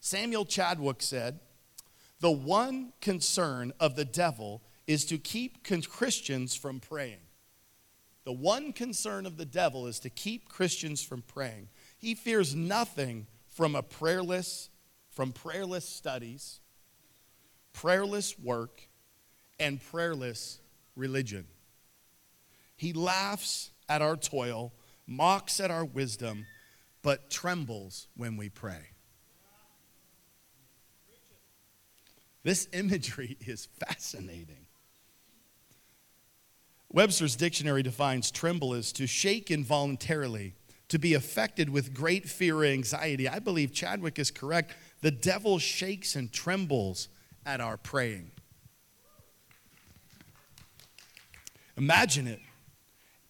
[0.00, 1.38] Samuel Chadwick said,
[2.18, 7.20] the one concern of the devil is to keep Christians from praying.
[8.24, 11.68] The one concern of the devil is to keep Christians from praying.
[11.98, 14.70] He fears nothing from a prayerless,
[15.08, 16.58] from prayerless studies,
[17.72, 18.88] prayerless work,
[19.60, 20.58] and prayerless
[20.96, 21.46] religion.
[22.76, 24.72] He laughs at our toil,
[25.06, 26.46] mocks at our wisdom,
[27.02, 28.92] but trembles when we pray.
[32.42, 34.66] This imagery is fascinating.
[36.90, 40.54] Webster's dictionary defines tremble as to shake involuntarily,
[40.88, 43.26] to be affected with great fear or anxiety.
[43.26, 44.74] I believe Chadwick is correct.
[45.00, 47.08] The devil shakes and trembles
[47.46, 48.30] at our praying.
[51.78, 52.40] Imagine it.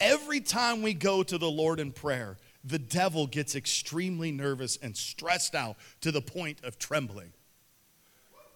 [0.03, 4.97] Every time we go to the Lord in prayer, the devil gets extremely nervous and
[4.97, 7.33] stressed out to the point of trembling.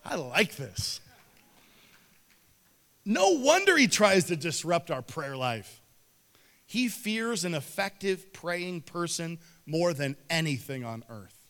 [0.05, 1.01] I like this.
[3.05, 5.83] No wonder he tries to disrupt our prayer life.
[6.67, 11.47] He fears an effective praying person more than anything on earth.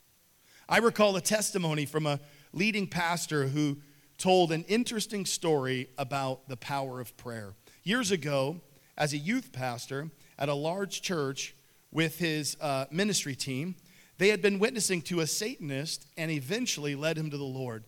[0.68, 2.20] I recall a testimony from a
[2.52, 3.78] leading pastor who
[4.18, 7.54] told an interesting story about the power of prayer.
[7.82, 8.60] Years ago,
[8.96, 11.54] as a youth pastor at a large church
[11.92, 13.74] with his uh, ministry team,
[14.18, 17.84] they had been witnessing to a Satanist and eventually led him to the Lord.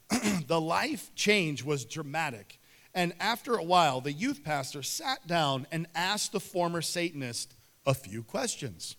[0.46, 2.58] the life change was dramatic.
[2.94, 7.54] And after a while, the youth pastor sat down and asked the former Satanist
[7.86, 8.96] a few questions.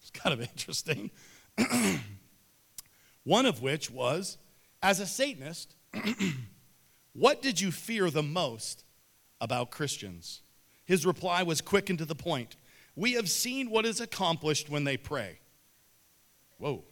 [0.00, 1.10] It's kind of interesting.
[3.24, 4.38] One of which was
[4.82, 5.74] As a Satanist,
[7.12, 8.84] what did you fear the most
[9.40, 10.42] about Christians?
[10.90, 12.56] His reply was quick and to the point.
[12.96, 15.38] We have seen what is accomplished when they pray.
[16.58, 16.82] Whoa.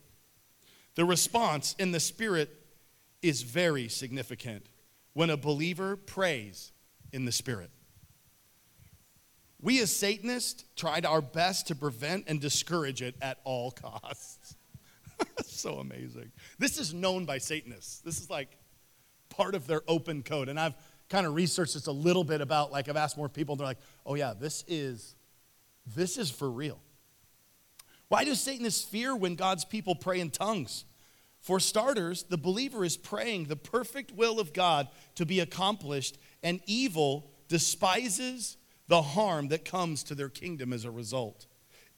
[0.94, 2.48] The response in the spirit
[3.22, 4.68] is very significant
[5.14, 6.70] when a believer prays
[7.12, 7.72] in the Spirit.
[9.60, 14.54] We as Satanists tried our best to prevent and discourage it at all costs.
[15.44, 16.30] so amazing.
[16.56, 17.98] This is known by Satanists.
[17.98, 18.58] This is like
[19.28, 20.48] part of their open code.
[20.48, 20.76] And I've
[21.08, 23.66] kind of researched this a little bit about, like, I've asked more people, and they're
[23.66, 25.14] like, oh, yeah, this is,
[25.94, 26.80] this is for real.
[28.08, 30.84] Why do Satanists fear when God's people pray in tongues?
[31.40, 36.60] For starters, the believer is praying the perfect will of God to be accomplished, and
[36.66, 38.56] evil despises
[38.88, 41.46] the harm that comes to their kingdom as a result.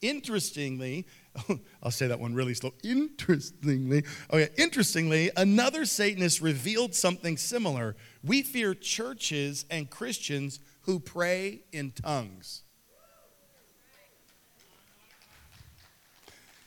[0.01, 1.05] Interestingly,
[1.83, 2.73] I'll say that one really slow.
[2.83, 7.95] Interestingly, oh okay, interestingly, another Satanist revealed something similar.
[8.23, 12.63] We fear churches and Christians who pray in tongues.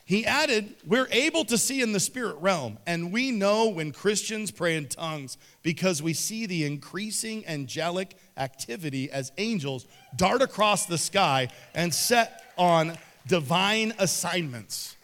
[0.05, 4.51] He added, We're able to see in the spirit realm, and we know when Christians
[4.51, 10.99] pray in tongues because we see the increasing angelic activity as angels dart across the
[10.99, 12.97] sky and set on
[13.27, 14.95] divine assignments.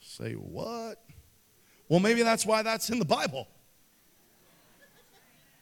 [0.00, 1.02] Say what?
[1.88, 3.48] Well, maybe that's why that's in the Bible.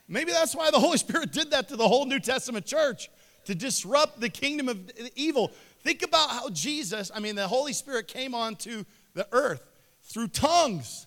[0.09, 3.09] Maybe that's why the Holy Spirit did that to the whole New Testament church
[3.45, 5.53] to disrupt the kingdom of evil.
[5.83, 9.63] Think about how Jesus, I mean, the Holy Spirit came onto the earth
[10.03, 11.07] through tongues.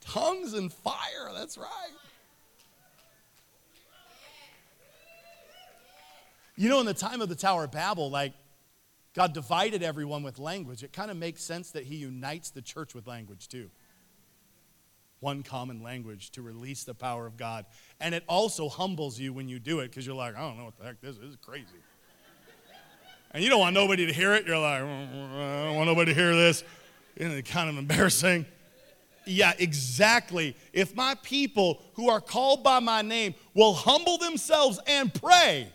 [0.00, 1.90] Tongues and fire, that's right.
[6.58, 8.32] You know, in the time of the Tower of Babel, like
[9.14, 10.82] God divided everyone with language.
[10.82, 13.70] It kind of makes sense that He unites the church with language too.
[15.20, 17.64] One common language to release the power of God.
[18.00, 20.64] And it also humbles you when you do it because you're like, I don't know
[20.64, 21.20] what the heck this is.
[21.20, 21.64] This is crazy.
[23.30, 24.44] And you don't want nobody to hear it.
[24.44, 26.64] You're like, I don't want nobody to hear this.
[27.14, 28.46] It's kind of embarrassing.
[29.26, 30.56] Yeah, exactly.
[30.72, 35.72] If my people who are called by my name will humble themselves and pray,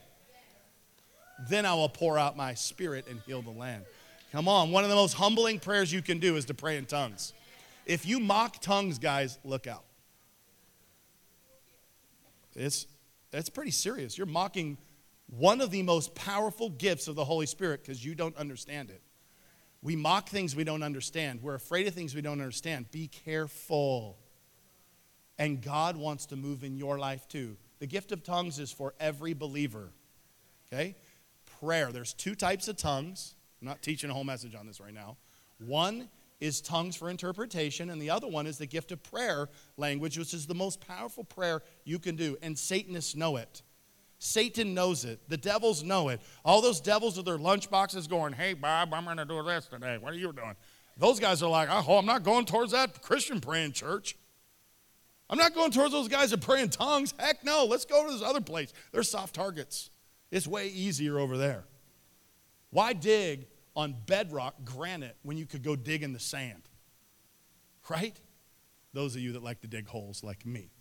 [1.49, 3.85] then I will pour out my spirit and heal the land.
[4.31, 6.85] Come on, one of the most humbling prayers you can do is to pray in
[6.85, 7.33] tongues.
[7.85, 9.83] If you mock tongues, guys, look out.
[12.55, 12.87] It's,
[13.31, 14.17] it's pretty serious.
[14.17, 14.77] You're mocking
[15.27, 19.01] one of the most powerful gifts of the Holy Spirit because you don't understand it.
[19.81, 21.41] We mock things we don't understand.
[21.41, 22.89] We're afraid of things we don't understand.
[22.91, 24.17] Be careful.
[25.37, 27.57] And God wants to move in your life too.
[27.79, 29.89] The gift of tongues is for every believer.
[30.71, 30.95] Okay?
[31.63, 31.93] Prayer.
[31.93, 33.35] There's two types of tongues.
[33.61, 35.15] I'm not teaching a whole message on this right now.
[35.65, 36.09] One
[36.41, 39.47] is tongues for interpretation, and the other one is the gift of prayer
[39.77, 42.35] language, which is the most powerful prayer you can do.
[42.41, 43.61] And Satanists know it.
[44.19, 45.21] Satan knows it.
[45.29, 46.19] The devils know it.
[46.43, 49.97] All those devils with their lunchboxes going, hey, Bob, I'm going to do this today.
[49.97, 50.55] What are you doing?
[50.97, 54.17] Those guys are like, oh, I'm not going towards that Christian praying church.
[55.29, 57.13] I'm not going towards those guys that pray in tongues.
[57.17, 58.73] Heck no, let's go to this other place.
[58.91, 59.89] They're soft targets.
[60.33, 61.63] It's way easier over there.
[62.71, 66.63] Why dig on bedrock granite when you could go dig in the sand.
[67.87, 68.19] Right?
[68.93, 70.71] Those of you that like to dig holes like me.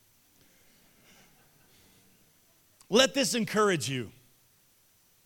[2.89, 4.11] Let this encourage you.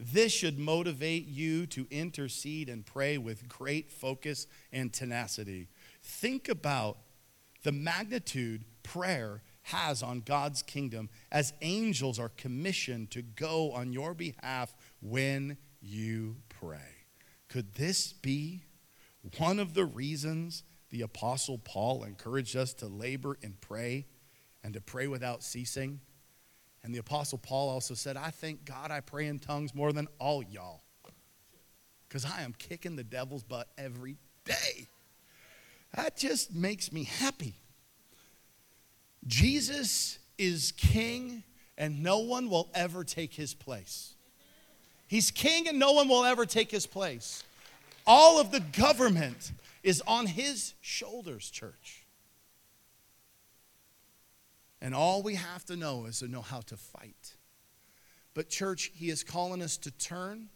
[0.00, 5.68] This should motivate you to intercede and pray with great focus and tenacity.
[6.02, 6.98] Think about
[7.62, 14.14] the magnitude prayer has on God's kingdom as angels are commissioned to go on your
[14.14, 17.06] behalf when you pray.
[17.48, 18.62] Could this be
[19.38, 24.06] one of the reasons the Apostle Paul encouraged us to labor and pray
[24.62, 26.00] and to pray without ceasing?
[26.84, 30.06] And the Apostle Paul also said, I thank God I pray in tongues more than
[30.20, 30.84] all y'all
[32.08, 34.86] because I am kicking the devil's butt every day.
[35.96, 37.56] That just makes me happy.
[39.26, 41.42] Jesus is king,
[41.76, 44.14] and no one will ever take his place.
[45.08, 47.44] He's king and no one will ever take his place.
[48.06, 49.52] All of the government
[49.82, 52.04] is on his shoulders, church.
[54.80, 57.34] And all we have to know is to know how to fight.
[58.34, 60.48] But, church, he is calling us to turn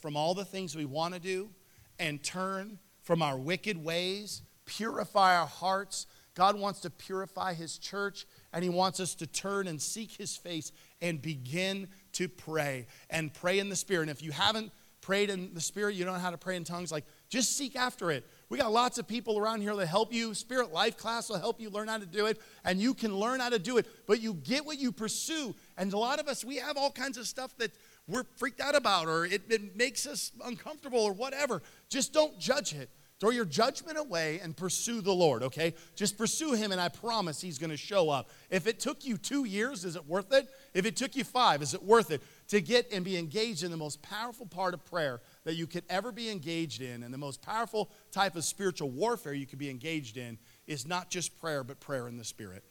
[0.00, 1.50] from all the things we want to do
[1.98, 6.06] and turn from our wicked ways, purify our hearts.
[6.38, 10.36] God wants to purify his church, and he wants us to turn and seek his
[10.36, 10.70] face
[11.02, 14.02] and begin to pray and pray in the Spirit.
[14.02, 14.70] And if you haven't
[15.00, 17.74] prayed in the Spirit, you don't know how to pray in tongues, like just seek
[17.74, 18.24] after it.
[18.50, 20.32] We got lots of people around here that help you.
[20.32, 23.40] Spirit Life class will help you learn how to do it, and you can learn
[23.40, 23.86] how to do it.
[24.06, 25.56] But you get what you pursue.
[25.76, 27.72] And a lot of us, we have all kinds of stuff that
[28.06, 31.62] we're freaked out about, or it, it makes us uncomfortable, or whatever.
[31.88, 32.90] Just don't judge it.
[33.20, 35.74] Throw your judgment away and pursue the Lord, okay?
[35.96, 38.30] Just pursue Him, and I promise He's gonna show up.
[38.50, 40.48] If it took you two years, is it worth it?
[40.72, 42.22] If it took you five, is it worth it?
[42.48, 45.84] to get and be engaged in the most powerful part of prayer that you could
[45.88, 49.70] ever be engaged in, and the most powerful type of spiritual warfare you could be
[49.70, 52.64] engaged in, is not just prayer, but prayer in the Spirit.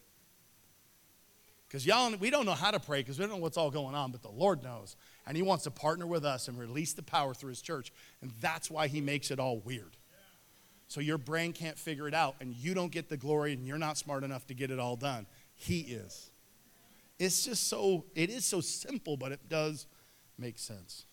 [1.67, 3.93] Because y'all, we don't know how to pray because we don't know what's all going
[3.93, 4.95] on, but the Lord knows.
[5.27, 7.91] And He wants to partner with us and release the power through His church.
[8.21, 9.97] And that's why He makes it all weird.
[10.87, 13.77] So your brain can't figure it out, and you don't get the glory, and you're
[13.77, 15.25] not smart enough to get it all done.
[15.55, 16.31] He is.
[17.19, 19.87] It's just so, it is so simple, but it does
[20.37, 21.05] make sense.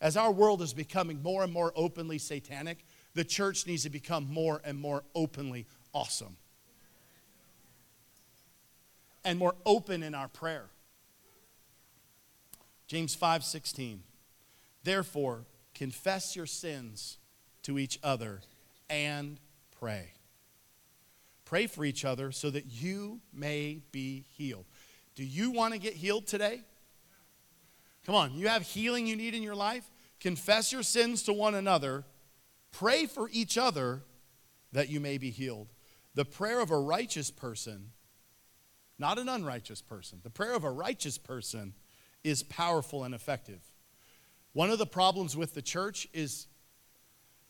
[0.00, 2.84] As our world is becoming more and more openly satanic,
[3.14, 6.36] the church needs to become more and more openly awesome
[9.24, 10.70] and more open in our prayer.
[12.86, 14.02] James 5:16
[14.82, 17.18] Therefore confess your sins
[17.62, 18.40] to each other
[18.90, 19.38] and
[19.78, 20.10] pray.
[21.46, 24.66] Pray for each other so that you may be healed.
[25.14, 26.60] Do you want to get healed today?
[28.04, 29.90] Come on, you have healing you need in your life?
[30.20, 32.04] Confess your sins to one another.
[32.72, 34.02] Pray for each other
[34.72, 35.68] that you may be healed.
[36.14, 37.92] The prayer of a righteous person,
[38.98, 41.74] not an unrighteous person, the prayer of a righteous person
[42.22, 43.60] is powerful and effective.
[44.52, 46.46] One of the problems with the church is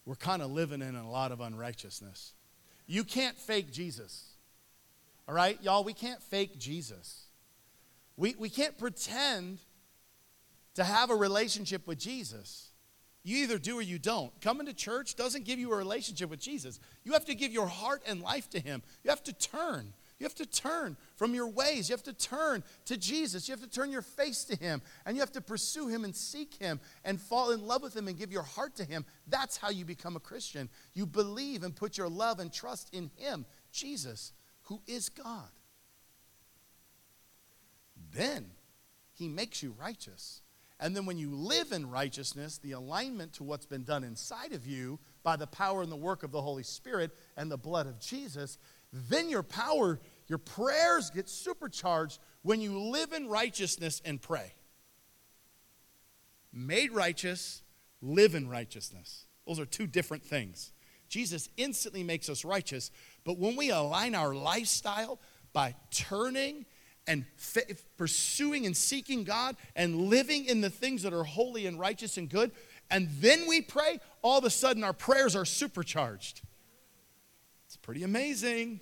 [0.07, 2.33] we're kind of living in a lot of unrighteousness.
[2.87, 4.25] You can't fake Jesus.
[5.29, 7.27] All right, y'all, we can't fake Jesus.
[8.17, 9.59] We, we can't pretend
[10.75, 12.71] to have a relationship with Jesus.
[13.23, 14.39] You either do or you don't.
[14.41, 16.81] Coming to church doesn't give you a relationship with Jesus.
[17.05, 18.83] You have to give your heart and life to Him.
[19.05, 19.93] You have to turn.
[20.21, 21.89] You have to turn from your ways.
[21.89, 23.49] You have to turn to Jesus.
[23.49, 24.83] You have to turn your face to Him.
[25.07, 28.07] And you have to pursue Him and seek Him and fall in love with Him
[28.07, 29.07] and give your heart to Him.
[29.27, 30.69] That's how you become a Christian.
[30.93, 35.49] You believe and put your love and trust in Him, Jesus, who is God.
[38.13, 38.51] Then
[39.15, 40.43] He makes you righteous.
[40.79, 44.67] And then when you live in righteousness, the alignment to what's been done inside of
[44.67, 48.01] you by the power and the work of the Holy Spirit and the blood of
[48.01, 48.57] Jesus,
[48.93, 50.01] then your power,
[50.31, 54.55] your prayers get supercharged when you live in righteousness and pray.
[56.53, 57.63] Made righteous,
[58.01, 59.27] live in righteousness.
[59.45, 60.71] Those are two different things.
[61.09, 62.93] Jesus instantly makes us righteous,
[63.25, 65.19] but when we align our lifestyle
[65.53, 66.65] by turning
[67.09, 67.25] and
[67.97, 72.29] pursuing and seeking God and living in the things that are holy and righteous and
[72.31, 72.53] good,
[72.89, 76.43] and then we pray, all of a sudden our prayers are supercharged.
[77.67, 78.79] It's pretty amazing.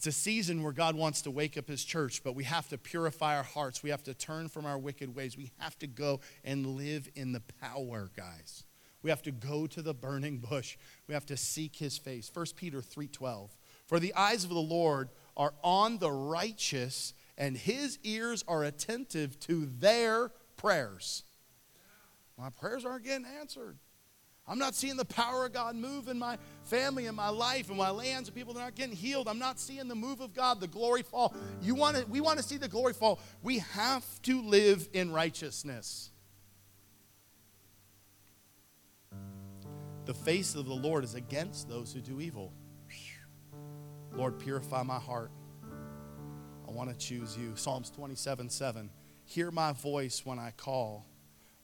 [0.00, 2.78] It's a season where God wants to wake up his church, but we have to
[2.78, 3.82] purify our hearts.
[3.82, 5.36] We have to turn from our wicked ways.
[5.36, 8.64] We have to go and live in the power, guys.
[9.02, 10.78] We have to go to the burning bush.
[11.06, 12.30] We have to seek his face.
[12.32, 13.50] 1 Peter 3:12.
[13.84, 19.38] For the eyes of the Lord are on the righteous, and his ears are attentive
[19.40, 21.24] to their prayers.
[22.38, 23.78] My prayers aren't getting answered.
[24.46, 27.78] I'm not seeing the power of God move in my family and my life and
[27.78, 29.28] my lands and people that aren't getting healed.
[29.28, 31.34] I'm not seeing the move of God, the glory fall.
[31.62, 33.20] You want to, we want to see the glory fall.
[33.42, 36.10] We have to live in righteousness.
[40.06, 42.52] The face of the Lord is against those who do evil.
[44.12, 45.30] Lord, purify my heart.
[46.66, 47.52] I want to choose you.
[47.54, 48.90] Psalms 27 7.
[49.24, 51.06] Hear my voice when I call.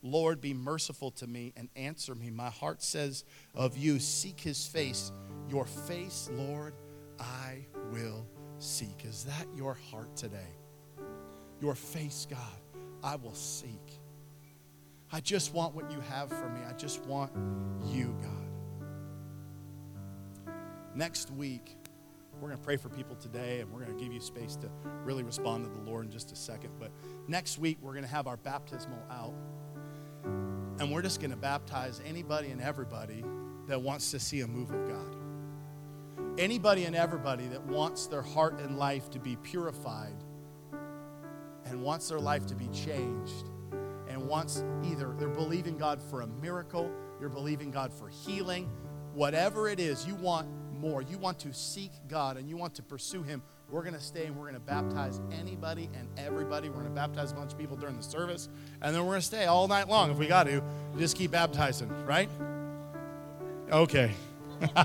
[0.06, 2.30] Lord, be merciful to me and answer me.
[2.30, 5.12] My heart says of you, seek his face.
[5.48, 6.74] Your face, Lord,
[7.18, 8.26] I will
[8.58, 9.04] seek.
[9.04, 10.56] Is that your heart today?
[11.60, 12.38] Your face, God,
[13.02, 14.00] I will seek.
[15.12, 16.60] I just want what you have for me.
[16.68, 17.32] I just want
[17.86, 18.46] you, God.
[20.94, 21.76] Next week,
[22.40, 24.68] we're going to pray for people today, and we're going to give you space to
[25.04, 26.70] really respond to the Lord in just a second.
[26.78, 26.90] But
[27.28, 29.34] next week, we're going to have our baptismal out,
[30.78, 33.24] and we're just going to baptize anybody and everybody
[33.66, 35.16] that wants to see a move of God.
[36.38, 40.16] Anybody and everybody that wants their heart and life to be purified
[41.64, 43.46] and wants their life to be changed
[44.08, 48.70] and wants either they're believing God for a miracle, you're believing God for healing,
[49.14, 51.02] whatever it is, you want more.
[51.02, 53.42] You want to seek God and you want to pursue Him.
[53.68, 56.68] We're going to stay and we're going to baptize anybody and everybody.
[56.68, 58.48] We're going to baptize a bunch of people during the service,
[58.80, 60.62] and then we're going to stay all night long if we got to.
[60.96, 62.30] Just keep baptizing, right?
[63.72, 64.12] Okay.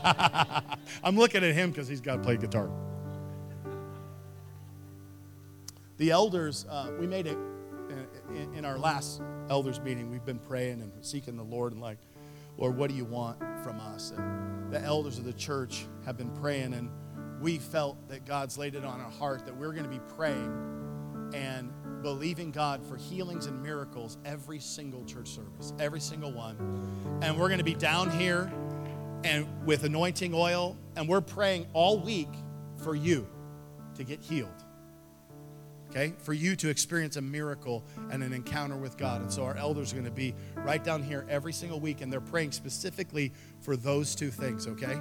[1.04, 2.70] I'm looking at him because he's got to play guitar.
[5.98, 7.38] The elders, uh, we made it
[8.34, 10.10] in, in our last elders meeting.
[10.10, 12.00] We've been praying and seeking the Lord and like,
[12.58, 14.12] Lord, what do you want from us?
[14.18, 16.90] And the elders of the church have been praying, and
[17.42, 21.32] we felt that God's laid it on our heart that we're going to be praying
[21.34, 21.72] and
[22.02, 27.20] believing God for healings and miracles every single church service, every single one.
[27.22, 28.52] And we're going to be down here
[29.24, 32.30] and with anointing oil, and we're praying all week
[32.78, 33.28] for you
[33.96, 34.50] to get healed.
[35.89, 36.14] Okay?
[36.20, 39.22] For you to experience a miracle and an encounter with God.
[39.22, 42.12] And so our elders are going to be right down here every single week, and
[42.12, 45.00] they're praying specifically for those two things, okay?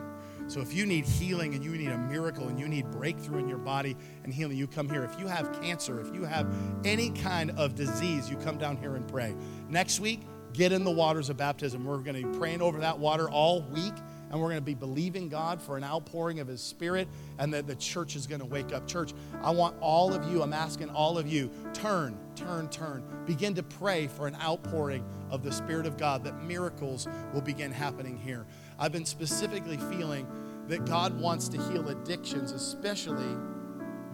[0.51, 3.48] So if you need healing and you need a miracle and you need breakthrough in
[3.48, 5.05] your body and healing, you come here.
[5.05, 6.53] If you have cancer, if you have
[6.84, 9.32] any kind of disease, you come down here and pray.
[9.68, 10.22] Next week,
[10.53, 11.84] get in the waters of baptism.
[11.84, 13.94] We're going to be praying over that water all week
[14.30, 17.66] and we're going to be believing God for an outpouring of His Spirit, and that
[17.66, 18.86] the church is going to wake up.
[18.86, 23.03] Church, I want all of you, I'm asking all of you, turn, turn, turn.
[23.26, 27.72] Begin to pray for an outpouring of the Spirit of God, that miracles will begin
[27.72, 28.46] happening here.
[28.81, 30.26] I've been specifically feeling
[30.68, 33.37] that God wants to heal addictions, especially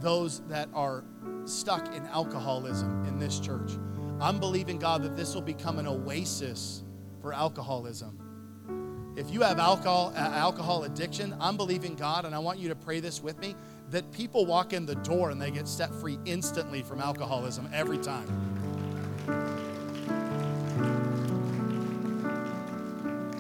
[0.01, 1.05] those that are
[1.45, 3.73] stuck in alcoholism in this church.
[4.21, 6.83] I'm believing God that this will become an oasis
[7.23, 8.19] for alcoholism
[9.17, 12.75] if you have alcohol, uh, alcohol addiction, I'm believing God, and I want you to
[12.75, 13.55] pray this with me
[13.91, 17.97] that people walk in the door and they get set free instantly from alcoholism every
[17.99, 18.27] time.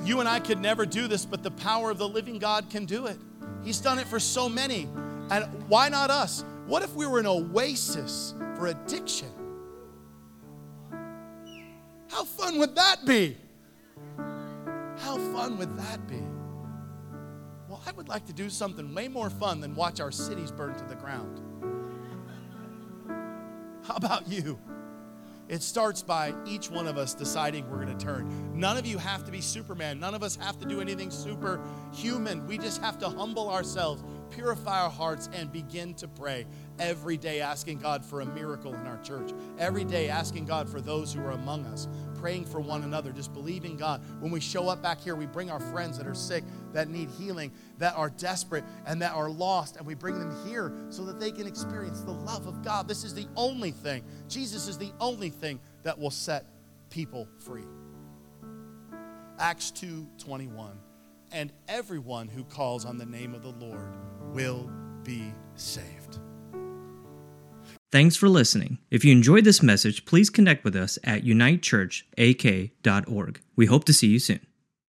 [0.06, 2.84] You and I could never do this, but the power of the living God can
[2.84, 3.18] do it.
[3.64, 4.88] He's done it for so many.
[5.30, 6.44] And why not us?
[6.66, 9.28] What if we were an oasis for addiction?
[12.08, 13.36] How fun would that be?
[14.16, 16.22] How fun would that be?
[17.68, 20.76] Well, I would like to do something way more fun than watch our cities burn
[20.76, 21.40] to the ground.
[23.82, 24.56] How about you?
[25.48, 28.58] It starts by each one of us deciding we're going to turn.
[28.58, 30.00] None of you have to be Superman.
[30.00, 32.46] None of us have to do anything superhuman.
[32.46, 36.46] We just have to humble ourselves, purify our hearts, and begin to pray
[36.80, 39.30] every day, asking God for a miracle in our church.
[39.58, 41.86] Every day, asking God for those who are among us
[42.20, 44.00] praying for one another, just believing God.
[44.20, 47.08] When we show up back here, we bring our friends that are sick, that need
[47.10, 51.18] healing, that are desperate, and that are lost, and we bring them here so that
[51.20, 52.88] they can experience the love of God.
[52.88, 54.04] This is the only thing.
[54.28, 56.44] Jesus is the only thing that will set
[56.90, 57.66] people free.
[59.38, 60.78] Acts 2:21.
[61.32, 63.92] And everyone who calls on the name of the Lord
[64.32, 64.70] will
[65.02, 66.05] be saved.
[67.92, 68.78] Thanks for listening.
[68.90, 73.40] If you enjoyed this message, please connect with us at unitechurchak.org.
[73.54, 74.40] We hope to see you soon.